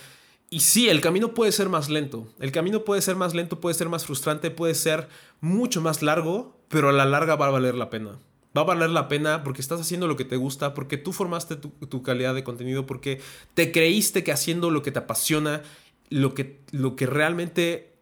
Y 0.50 0.60
sí, 0.60 0.88
el 0.88 1.00
camino 1.00 1.34
puede 1.34 1.52
ser 1.52 1.68
más 1.68 1.88
lento. 1.88 2.26
El 2.40 2.50
camino 2.50 2.84
puede 2.84 3.00
ser 3.00 3.14
más 3.14 3.32
lento, 3.32 3.60
puede 3.60 3.74
ser 3.74 3.88
más 3.88 4.04
frustrante, 4.04 4.50
puede 4.50 4.74
ser 4.74 5.08
mucho 5.40 5.80
más 5.80 6.02
largo, 6.02 6.56
pero 6.68 6.88
a 6.88 6.92
la 6.92 7.04
larga 7.04 7.36
va 7.36 7.46
a 7.46 7.50
valer 7.50 7.76
la 7.76 7.90
pena. 7.90 8.18
Va 8.56 8.62
a 8.62 8.64
valer 8.64 8.90
la 8.90 9.08
pena 9.08 9.44
porque 9.44 9.62
estás 9.62 9.80
haciendo 9.80 10.08
lo 10.08 10.16
que 10.16 10.24
te 10.24 10.36
gusta, 10.36 10.74
porque 10.74 10.98
tú 10.98 11.12
formaste 11.12 11.56
tu, 11.56 11.68
tu 11.70 12.02
calidad 12.02 12.34
de 12.34 12.44
contenido, 12.44 12.86
porque 12.86 13.20
te 13.54 13.70
creíste 13.70 14.24
que 14.24 14.32
haciendo 14.32 14.70
lo 14.70 14.82
que 14.82 14.90
te 14.90 14.98
apasiona, 14.98 15.62
lo 16.10 16.34
que, 16.34 16.60
lo 16.72 16.96
que 16.96 17.06
realmente 17.06 17.94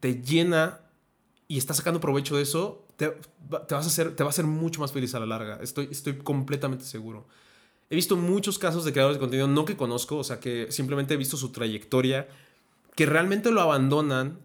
te 0.00 0.20
llena 0.20 0.80
y 1.48 1.58
estás 1.58 1.78
sacando 1.78 2.00
provecho 2.00 2.36
de 2.36 2.42
eso, 2.42 2.83
te, 2.96 3.16
vas 3.48 3.72
a 3.72 3.78
hacer, 3.78 4.14
te 4.14 4.22
va 4.22 4.28
a 4.28 4.30
hacer 4.30 4.44
mucho 4.44 4.80
más 4.80 4.92
feliz 4.92 5.14
a 5.14 5.20
la 5.20 5.26
larga. 5.26 5.58
Estoy, 5.62 5.88
estoy 5.90 6.18
completamente 6.18 6.84
seguro. 6.84 7.26
He 7.90 7.96
visto 7.96 8.16
muchos 8.16 8.58
casos 8.58 8.84
de 8.84 8.92
creadores 8.92 9.16
de 9.16 9.20
contenido, 9.20 9.48
no 9.48 9.64
que 9.64 9.76
conozco, 9.76 10.16
o 10.16 10.24
sea, 10.24 10.40
que 10.40 10.72
simplemente 10.72 11.14
he 11.14 11.16
visto 11.16 11.36
su 11.36 11.52
trayectoria, 11.52 12.28
que 12.94 13.06
realmente 13.06 13.50
lo 13.50 13.60
abandonan, 13.60 14.38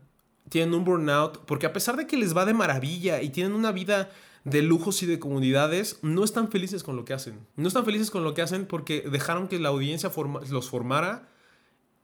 tienen 0.49 0.73
un 0.73 0.83
burnout, 0.83 1.45
porque 1.45 1.65
a 1.65 1.73
pesar 1.73 1.95
de 1.95 2.07
que 2.07 2.17
les 2.17 2.35
va 2.35 2.45
de 2.45 2.53
maravilla 2.53 3.21
y 3.21 3.29
tienen 3.29 3.53
una 3.53 3.71
vida 3.71 4.09
de 4.43 4.62
lujos 4.62 5.03
y 5.03 5.05
de 5.05 5.19
comunidades, 5.19 5.99
no 6.01 6.23
están 6.23 6.49
felices 6.49 6.83
con 6.83 6.95
lo 6.95 7.05
que 7.05 7.13
hacen. 7.13 7.39
No 7.55 7.67
están 7.67 7.85
felices 7.85 8.09
con 8.09 8.23
lo 8.23 8.33
que 8.33 8.41
hacen 8.41 8.65
porque 8.65 9.01
dejaron 9.01 9.47
que 9.47 9.59
la 9.59 9.69
audiencia 9.69 10.12
los 10.49 10.69
formara 10.69 11.29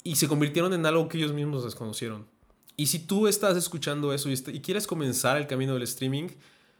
y 0.04 0.18
se 0.18 0.28
convirtieron 0.28 0.74
en 0.74 0.86
algo 0.86 1.10
que 1.10 1.18
ellos 1.18 1.34
mismos 1.34 1.64
desconocieron. 1.64 2.28
Y 2.78 2.88
si 2.88 3.00
tú 3.00 3.28
estás 3.28 3.56
escuchando 3.58 4.14
eso 4.14 4.30
y, 4.30 4.38
quieres 4.62 4.86
comenzar 4.88 5.38
el 5.38 5.48
camino 5.48 5.74
del 5.74 5.84
streaming, 5.84 6.30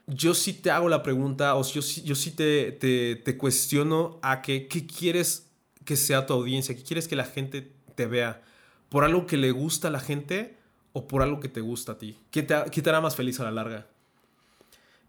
yo 0.06 0.34
sí 0.34 0.52
te 0.52 0.70
hago 0.70 0.88
la 0.88 1.02
pregunta 1.02 1.56
o 1.56 1.64
yo, 1.64 1.80
yo 1.80 2.14
sí 2.14 2.30
te, 2.30 2.72
te, 2.72 3.36
cuestiono 3.38 4.18
a 4.22 4.42
que, 4.42 4.68
qué 4.68 4.86
quieres 4.86 5.48
que 5.84 5.96
sea 5.96 6.26
tu 6.26 6.34
audiencia, 6.34 6.76
qué 6.76 6.82
quieres 6.82 7.08
que 7.08 7.16
la 7.16 7.24
gente 7.24 7.72
te 7.94 8.06
vea, 8.06 8.42
por 8.88 9.04
algo 9.04 9.26
que 9.26 9.36
le 9.36 9.50
gusta 9.52 9.88
a 9.88 9.90
la 9.90 10.00
gente 10.00 10.56
o 10.92 11.08
por 11.08 11.22
algo 11.22 11.40
que 11.40 11.48
te 11.48 11.60
gusta 11.60 11.92
a 11.92 11.98
ti, 11.98 12.16
qué 12.30 12.42
te, 12.42 12.56
qué 12.70 12.82
te 12.82 12.90
hará 12.90 13.00
más 13.00 13.16
feliz 13.16 13.40
a 13.40 13.44
la 13.44 13.50
larga. 13.50 13.86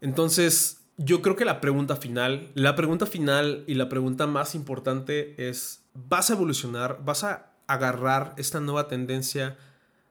Entonces, 0.00 0.80
yo 0.96 1.22
creo 1.22 1.36
que 1.36 1.44
la 1.44 1.60
pregunta 1.60 1.96
final, 1.96 2.50
la 2.54 2.74
pregunta 2.74 3.06
final 3.06 3.64
y 3.66 3.74
la 3.74 3.88
pregunta 3.88 4.26
más 4.26 4.54
importante 4.54 5.34
es, 5.48 5.82
¿vas 5.94 6.30
a 6.30 6.34
evolucionar? 6.34 7.00
¿Vas 7.04 7.24
a 7.24 7.52
agarrar 7.66 8.34
esta 8.36 8.60
nueva 8.60 8.88
tendencia? 8.88 9.56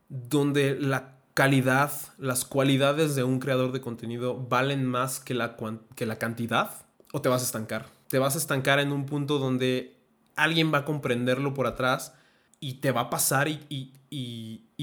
Donde 0.10 0.78
la 0.80 1.17
calidad, 1.34 1.91
las 2.17 2.46
cualidades 2.46 3.15
de 3.15 3.24
un 3.24 3.39
creador 3.39 3.72
de 3.72 3.82
contenido 3.82 4.43
valen 4.50 4.86
más 4.86 5.20
que 5.20 5.34
la, 5.34 5.56
que 5.96 6.06
la 6.06 6.17
cantidad? 6.17 6.86
¿O 7.13 7.22
te 7.22 7.30
vas 7.30 7.41
a 7.41 7.46
estancar? 7.46 7.86
Te 8.08 8.20
vas 8.20 8.36
a 8.36 8.39
estancar 8.39 8.80
en 8.80 8.91
un 8.91 9.06
punto 9.06 9.38
donde 9.38 9.98
alguien 10.36 10.74
va 10.74 10.80
a 10.80 10.86
comprenderlo 10.86 11.54
por 11.54 11.67
atrás 11.67 12.13
y 12.60 12.76
te 12.76 12.91
va 12.91 13.02
a 13.02 13.10
pasar 13.10 13.48
y, 13.48 13.93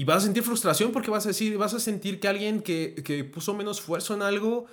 vas 0.05 0.17
a 0.17 0.21
sentir 0.21 0.43
frustración 0.43 0.91
porque 0.91 1.11
vas 1.11 1.25
a 1.25 1.29
decir, 1.29 1.57
vas 1.57 1.73
a 1.73 1.79
sentir 1.79 2.19
que 2.19 2.27
alguien 2.27 2.61
que, 2.61 2.95
que 3.03 3.23
puso 3.23 3.53
menos 3.53 3.79
esfuerzo 3.79 4.13
en 4.13 4.21
algo 4.21 4.65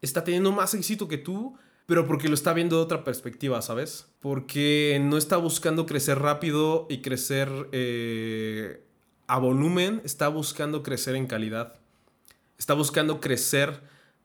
está 0.00 0.24
teniendo 0.24 0.50
más 0.52 0.74
éxito 0.74 1.08
que 1.08 1.18
tú, 1.18 1.56
pero 1.86 2.06
porque 2.06 2.28
lo 2.28 2.34
está 2.34 2.52
viendo 2.52 2.76
de 2.76 2.82
otra 2.82 3.04
perspectiva, 3.04 3.62
¿sabes? 3.62 4.08
Porque 4.20 5.00
no 5.02 5.16
está 5.16 5.36
buscando 5.36 5.86
crecer 5.86 6.18
rápido 6.18 6.86
y 6.90 6.98
crecer 6.98 7.48
eh, 7.72 8.87
a 9.28 9.38
volumen 9.38 10.00
está 10.04 10.28
buscando 10.28 10.82
crecer 10.82 11.14
en 11.14 11.26
calidad. 11.26 11.74
Está 12.58 12.74
buscando 12.74 13.20
crecer 13.20 13.80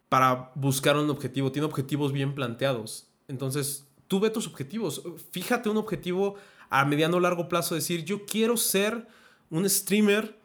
para 0.09 0.51
buscar 0.55 0.97
un 0.97 1.09
objetivo. 1.09 1.51
Tiene 1.51 1.67
objetivos 1.67 2.11
bien 2.11 2.33
planteados. 2.33 3.07
Entonces, 3.27 3.85
tú 4.07 4.19
ve 4.19 4.29
tus 4.29 4.47
objetivos. 4.47 5.03
Fíjate 5.31 5.69
un 5.69 5.77
objetivo 5.77 6.35
a 6.69 6.85
mediano 6.85 7.17
o 7.17 7.19
largo 7.19 7.49
plazo. 7.49 7.75
Decir, 7.75 8.05
yo 8.05 8.25
quiero 8.25 8.57
ser 8.57 9.05
un 9.49 9.69
streamer 9.69 10.39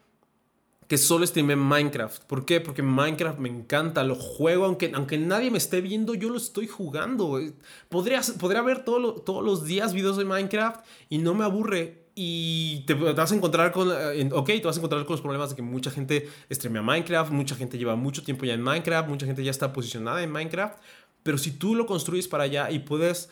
que 0.89 0.97
solo 0.97 1.25
streame 1.25 1.55
Minecraft. 1.55 2.23
¿Por 2.23 2.45
qué? 2.45 2.59
Porque 2.59 2.81
Minecraft 2.81 3.39
me 3.39 3.47
encanta, 3.47 4.03
lo 4.03 4.15
juego, 4.15 4.65
aunque, 4.65 4.91
aunque 4.95 5.19
nadie 5.19 5.51
me 5.51 5.59
esté 5.59 5.81
viendo, 5.81 6.15
yo 6.15 6.29
lo 6.29 6.37
estoy 6.37 6.67
jugando. 6.67 7.39
Podría, 7.89 8.21
podría 8.39 8.63
ver 8.63 8.83
todos 8.83 9.45
los 9.45 9.65
días 9.65 9.93
videos 9.93 10.17
de 10.17 10.25
Minecraft 10.25 10.83
y 11.07 11.19
no 11.19 11.35
me 11.35 11.45
aburre 11.45 12.08
y 12.21 12.81
te, 12.81 12.95
vas 12.95 13.31
a 13.31 13.35
encontrar 13.35 13.71
con, 13.71 13.87
eh, 13.89 14.29
ok, 14.33 14.45
te 14.45 14.61
vas 14.65 14.75
a 14.75 14.79
encontrar 14.79 15.05
con 15.05 15.13
los 15.13 15.21
problemas 15.21 15.51
de 15.51 15.55
que 15.55 15.61
mucha 15.61 15.89
gente 15.89 16.27
streamea 16.51 16.81
Minecraft, 16.81 17.31
mucha 17.31 17.55
gente 17.55 17.77
lleva 17.77 17.95
mucho 17.95 18.23
tiempo 18.23 18.43
ya 18.43 18.55
en 18.55 18.61
Minecraft, 18.61 19.07
mucha 19.07 19.25
gente 19.25 19.41
ya 19.41 19.51
está 19.51 19.71
posicionada 19.71 20.21
en 20.21 20.29
Minecraft, 20.29 20.77
pero 21.23 21.37
si 21.37 21.51
tú 21.51 21.75
lo 21.75 21.85
construyes 21.85 22.27
para 22.27 22.43
allá 22.43 22.71
y 22.71 22.79
puedes 22.79 23.29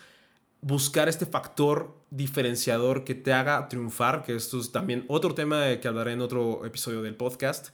buscar 0.62 1.10
este 1.10 1.26
factor 1.26 1.98
diferenciador 2.12 3.04
que 3.04 3.14
te 3.14 3.34
haga 3.34 3.68
triunfar, 3.68 4.24
que 4.24 4.38
esto 4.38 4.58
es 4.58 4.72
también 4.72 5.04
otro 5.10 5.36
tema 5.36 5.66
que 5.82 5.88
hablaré 5.90 6.14
en 6.14 6.22
otro 6.22 6.66
episodio 6.66 7.02
del 7.02 7.16
podcast, 7.16 7.72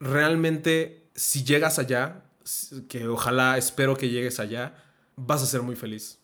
realmente 0.00 1.04
si 1.14 1.44
llegas 1.44 1.78
allá, 1.78 2.24
que 2.88 3.06
ojalá 3.06 3.58
espero 3.58 3.96
que 3.96 4.08
llegues 4.08 4.40
allá, 4.40 4.74
vas 5.14 5.40
a 5.40 5.46
ser 5.46 5.62
muy 5.62 5.76
feliz. 5.76 6.18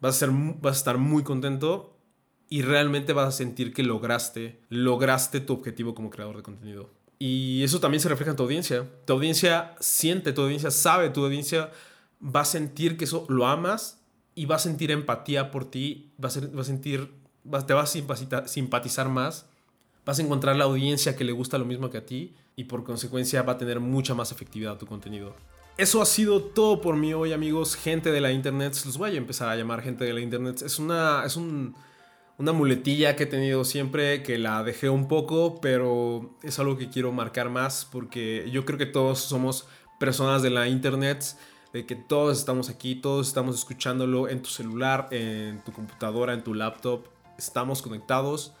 Vas 0.00 0.14
a, 0.14 0.18
ser, 0.20 0.30
vas 0.30 0.76
a 0.76 0.78
estar 0.78 0.98
muy 0.98 1.24
contento 1.24 1.91
y 2.52 2.60
realmente 2.60 3.14
vas 3.14 3.28
a 3.28 3.32
sentir 3.32 3.72
que 3.72 3.82
lograste, 3.82 4.60
lograste 4.68 5.40
tu 5.40 5.54
objetivo 5.54 5.94
como 5.94 6.10
creador 6.10 6.36
de 6.36 6.42
contenido. 6.42 6.90
Y 7.18 7.62
eso 7.62 7.80
también 7.80 8.02
se 8.02 8.10
refleja 8.10 8.32
en 8.32 8.36
tu 8.36 8.42
audiencia. 8.42 8.86
Tu 9.06 9.14
audiencia 9.14 9.74
siente, 9.80 10.34
tu 10.34 10.42
audiencia 10.42 10.70
sabe, 10.70 11.08
tu 11.08 11.24
audiencia 11.24 11.70
va 12.22 12.40
a 12.40 12.44
sentir 12.44 12.98
que 12.98 13.06
eso 13.06 13.24
lo 13.30 13.46
amas 13.46 14.02
y 14.34 14.44
va 14.44 14.56
a 14.56 14.58
sentir 14.58 14.90
empatía 14.90 15.50
por 15.50 15.64
ti, 15.64 16.12
va 16.22 16.28
a, 16.28 16.54
va 16.54 16.60
a 16.60 16.64
sentir, 16.64 17.10
te 17.66 17.72
va 17.72 17.84
a 17.84 18.46
simpatizar 18.46 19.08
más, 19.08 19.46
vas 20.04 20.18
a 20.18 20.22
encontrar 20.22 20.54
la 20.56 20.64
audiencia 20.64 21.16
que 21.16 21.24
le 21.24 21.32
gusta 21.32 21.56
lo 21.56 21.64
mismo 21.64 21.88
que 21.88 21.96
a 21.96 22.04
ti 22.04 22.34
y 22.54 22.64
por 22.64 22.84
consecuencia 22.84 23.40
va 23.44 23.54
a 23.54 23.56
tener 23.56 23.80
mucha 23.80 24.12
más 24.12 24.30
efectividad 24.30 24.76
tu 24.76 24.84
contenido. 24.84 25.34
Eso 25.78 26.02
ha 26.02 26.06
sido 26.06 26.42
todo 26.42 26.82
por 26.82 26.96
mí 26.96 27.14
hoy 27.14 27.32
amigos, 27.32 27.76
gente 27.76 28.12
de 28.12 28.20
la 28.20 28.30
internet, 28.30 28.76
los 28.84 28.98
voy 28.98 29.14
a 29.14 29.16
empezar 29.16 29.48
a 29.48 29.56
llamar 29.56 29.80
gente 29.80 30.04
de 30.04 30.12
la 30.12 30.20
internet, 30.20 30.60
es 30.60 30.78
una, 30.78 31.24
es 31.24 31.36
un 31.36 31.74
una 32.38 32.52
muletilla 32.52 33.16
que 33.16 33.24
he 33.24 33.26
tenido 33.26 33.64
siempre, 33.64 34.22
que 34.22 34.38
la 34.38 34.62
dejé 34.64 34.88
un 34.88 35.08
poco, 35.08 35.60
pero 35.60 36.30
es 36.42 36.58
algo 36.58 36.76
que 36.76 36.88
quiero 36.88 37.12
marcar 37.12 37.50
más 37.50 37.86
porque 37.90 38.48
yo 38.50 38.64
creo 38.64 38.78
que 38.78 38.86
todos 38.86 39.20
somos 39.20 39.66
personas 39.98 40.42
de 40.42 40.50
la 40.50 40.68
internet, 40.68 41.36
de 41.72 41.86
que 41.86 41.94
todos 41.94 42.38
estamos 42.38 42.68
aquí, 42.68 42.96
todos 42.96 43.28
estamos 43.28 43.56
escuchándolo 43.56 44.28
en 44.28 44.42
tu 44.42 44.50
celular, 44.50 45.08
en 45.10 45.62
tu 45.64 45.72
computadora, 45.72 46.34
en 46.34 46.42
tu 46.42 46.54
laptop, 46.54 47.06
estamos 47.38 47.82
conectados, 47.82 48.52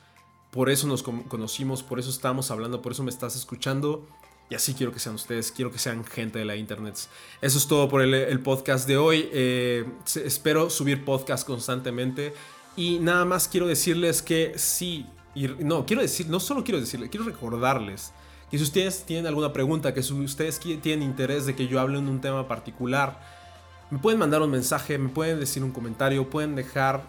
por 0.50 0.68
eso 0.68 0.86
nos 0.86 1.02
conocimos, 1.02 1.82
por 1.82 1.98
eso 1.98 2.10
estamos 2.10 2.50
hablando, 2.50 2.82
por 2.82 2.92
eso 2.92 3.02
me 3.02 3.10
estás 3.10 3.36
escuchando. 3.36 4.06
Y 4.50 4.54
así 4.54 4.74
quiero 4.74 4.92
que 4.92 4.98
sean 4.98 5.14
ustedes, 5.14 5.50
quiero 5.50 5.72
que 5.72 5.78
sean 5.78 6.04
gente 6.04 6.38
de 6.38 6.44
la 6.44 6.56
internet. 6.56 6.94
Eso 7.40 7.56
es 7.56 7.66
todo 7.66 7.88
por 7.88 8.02
el, 8.02 8.40
podcast 8.40 8.86
de 8.86 8.98
hoy. 8.98 9.30
Eh, 9.32 9.90
espero 10.22 10.68
subir 10.68 11.06
podcast 11.06 11.46
constantemente. 11.46 12.34
Y 12.76 12.98
nada 13.00 13.24
más 13.24 13.48
quiero 13.48 13.66
decirles 13.66 14.22
que 14.22 14.54
si 14.56 15.06
Y 15.34 15.46
no, 15.46 15.86
quiero 15.86 16.02
decir, 16.02 16.28
no 16.28 16.40
solo 16.40 16.64
quiero 16.64 16.80
decirle, 16.80 17.08
quiero 17.08 17.26
recordarles 17.26 18.12
que 18.50 18.58
si 18.58 18.64
ustedes 18.64 19.04
tienen 19.04 19.26
alguna 19.26 19.52
pregunta, 19.52 19.94
que 19.94 20.02
si 20.02 20.12
ustedes 20.12 20.60
tienen 20.60 21.02
interés 21.02 21.46
de 21.46 21.56
que 21.56 21.68
yo 21.68 21.80
hable 21.80 21.98
en 21.98 22.06
un 22.06 22.20
tema 22.20 22.46
particular, 22.46 23.18
me 23.90 23.98
pueden 23.98 24.18
mandar 24.18 24.42
un 24.42 24.50
mensaje, 24.50 24.98
me 24.98 25.08
pueden 25.08 25.40
decir 25.40 25.64
un 25.64 25.70
comentario, 25.70 26.28
pueden 26.28 26.54
dejar 26.54 27.02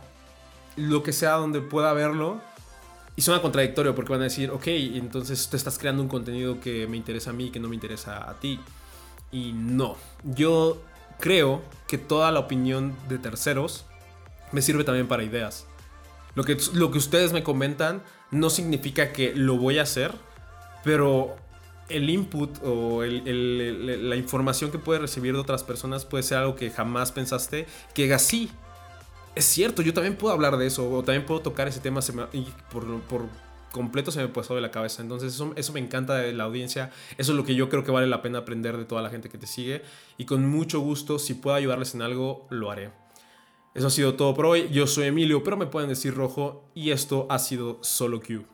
lo 0.77 1.03
que 1.03 1.11
sea 1.11 1.33
donde 1.33 1.59
pueda 1.59 1.91
verlo. 1.91 2.39
Y 3.17 3.21
suena 3.21 3.41
contradictorio 3.41 3.93
porque 3.93 4.13
van 4.13 4.21
a 4.21 4.25
decir, 4.25 4.51
ok, 4.51 4.67
entonces 4.67 5.49
tú 5.49 5.57
estás 5.57 5.77
creando 5.77 6.01
un 6.01 6.07
contenido 6.07 6.61
que 6.61 6.87
me 6.87 6.95
interesa 6.95 7.31
a 7.31 7.33
mí, 7.33 7.51
que 7.51 7.59
no 7.59 7.67
me 7.67 7.75
interesa 7.75 8.29
a 8.29 8.39
ti. 8.39 8.59
Y 9.31 9.51
no, 9.51 9.97
yo 10.23 10.81
creo 11.19 11.61
que 11.87 11.97
toda 11.97 12.31
la 12.31 12.39
opinión 12.39 12.95
de 13.09 13.17
terceros 13.17 13.85
me 14.53 14.61
sirve 14.61 14.83
también 14.83 15.07
para 15.07 15.23
ideas. 15.23 15.67
Lo 16.35 16.43
que, 16.43 16.57
lo 16.73 16.91
que 16.91 16.97
ustedes 16.97 17.33
me 17.33 17.43
comentan 17.43 18.01
no 18.31 18.49
significa 18.49 19.11
que 19.11 19.35
lo 19.35 19.57
voy 19.57 19.79
a 19.79 19.83
hacer, 19.83 20.13
pero 20.83 21.35
el 21.89 22.09
input 22.09 22.57
o 22.63 23.03
la 23.03 24.15
información 24.15 24.71
que 24.71 24.79
puedes 24.79 25.01
recibir 25.01 25.33
de 25.33 25.39
otras 25.39 25.63
personas 25.63 26.05
puede 26.05 26.23
ser 26.23 26.39
algo 26.39 26.55
que 26.55 26.69
jamás 26.69 27.11
pensaste 27.11 27.67
que 27.93 28.13
así. 28.13 28.49
Es 29.35 29.45
cierto, 29.45 29.81
yo 29.81 29.93
también 29.93 30.15
puedo 30.15 30.33
hablar 30.33 30.57
de 30.57 30.67
eso, 30.67 30.89
o 30.89 31.03
también 31.03 31.25
puedo 31.25 31.41
tocar 31.41 31.67
ese 31.67 31.79
tema 31.79 32.01
y 32.33 32.47
por, 32.71 33.01
por 33.01 33.25
completo 33.71 34.11
se 34.11 34.21
me 34.21 34.27
pasó 34.27 34.55
de 34.55 34.61
la 34.61 34.71
cabeza. 34.71 35.01
Entonces 35.01 35.33
eso, 35.33 35.53
eso 35.55 35.73
me 35.73 35.79
encanta 35.79 36.15
de 36.15 36.33
la 36.33 36.45
audiencia. 36.45 36.91
Eso 37.17 37.31
es 37.31 37.37
lo 37.37 37.43
que 37.43 37.55
yo 37.55 37.69
creo 37.69 37.83
que 37.83 37.91
vale 37.91 38.07
la 38.07 38.21
pena 38.21 38.39
aprender 38.39 38.77
de 38.77 38.85
toda 38.85 39.01
la 39.01 39.09
gente 39.09 39.29
que 39.29 39.37
te 39.37 39.47
sigue. 39.47 39.81
Y 40.17 40.25
con 40.25 40.47
mucho 40.47 40.79
gusto, 40.79 41.19
si 41.19 41.33
puedo 41.33 41.55
ayudarles 41.55 41.95
en 41.95 42.03
algo, 42.03 42.47
lo 42.49 42.71
haré. 42.71 43.02
Eso 43.73 43.87
ha 43.87 43.89
sido 43.89 44.15
todo 44.15 44.33
por 44.33 44.45
hoy. 44.45 44.69
Yo 44.71 44.85
soy 44.85 45.07
Emilio, 45.07 45.43
pero 45.43 45.57
me 45.57 45.65
pueden 45.65 45.89
decir 45.89 46.13
rojo. 46.13 46.69
Y 46.75 46.91
esto 46.91 47.25
ha 47.29 47.39
sido 47.39 47.79
Solo 47.81 48.21
Q. 48.21 48.52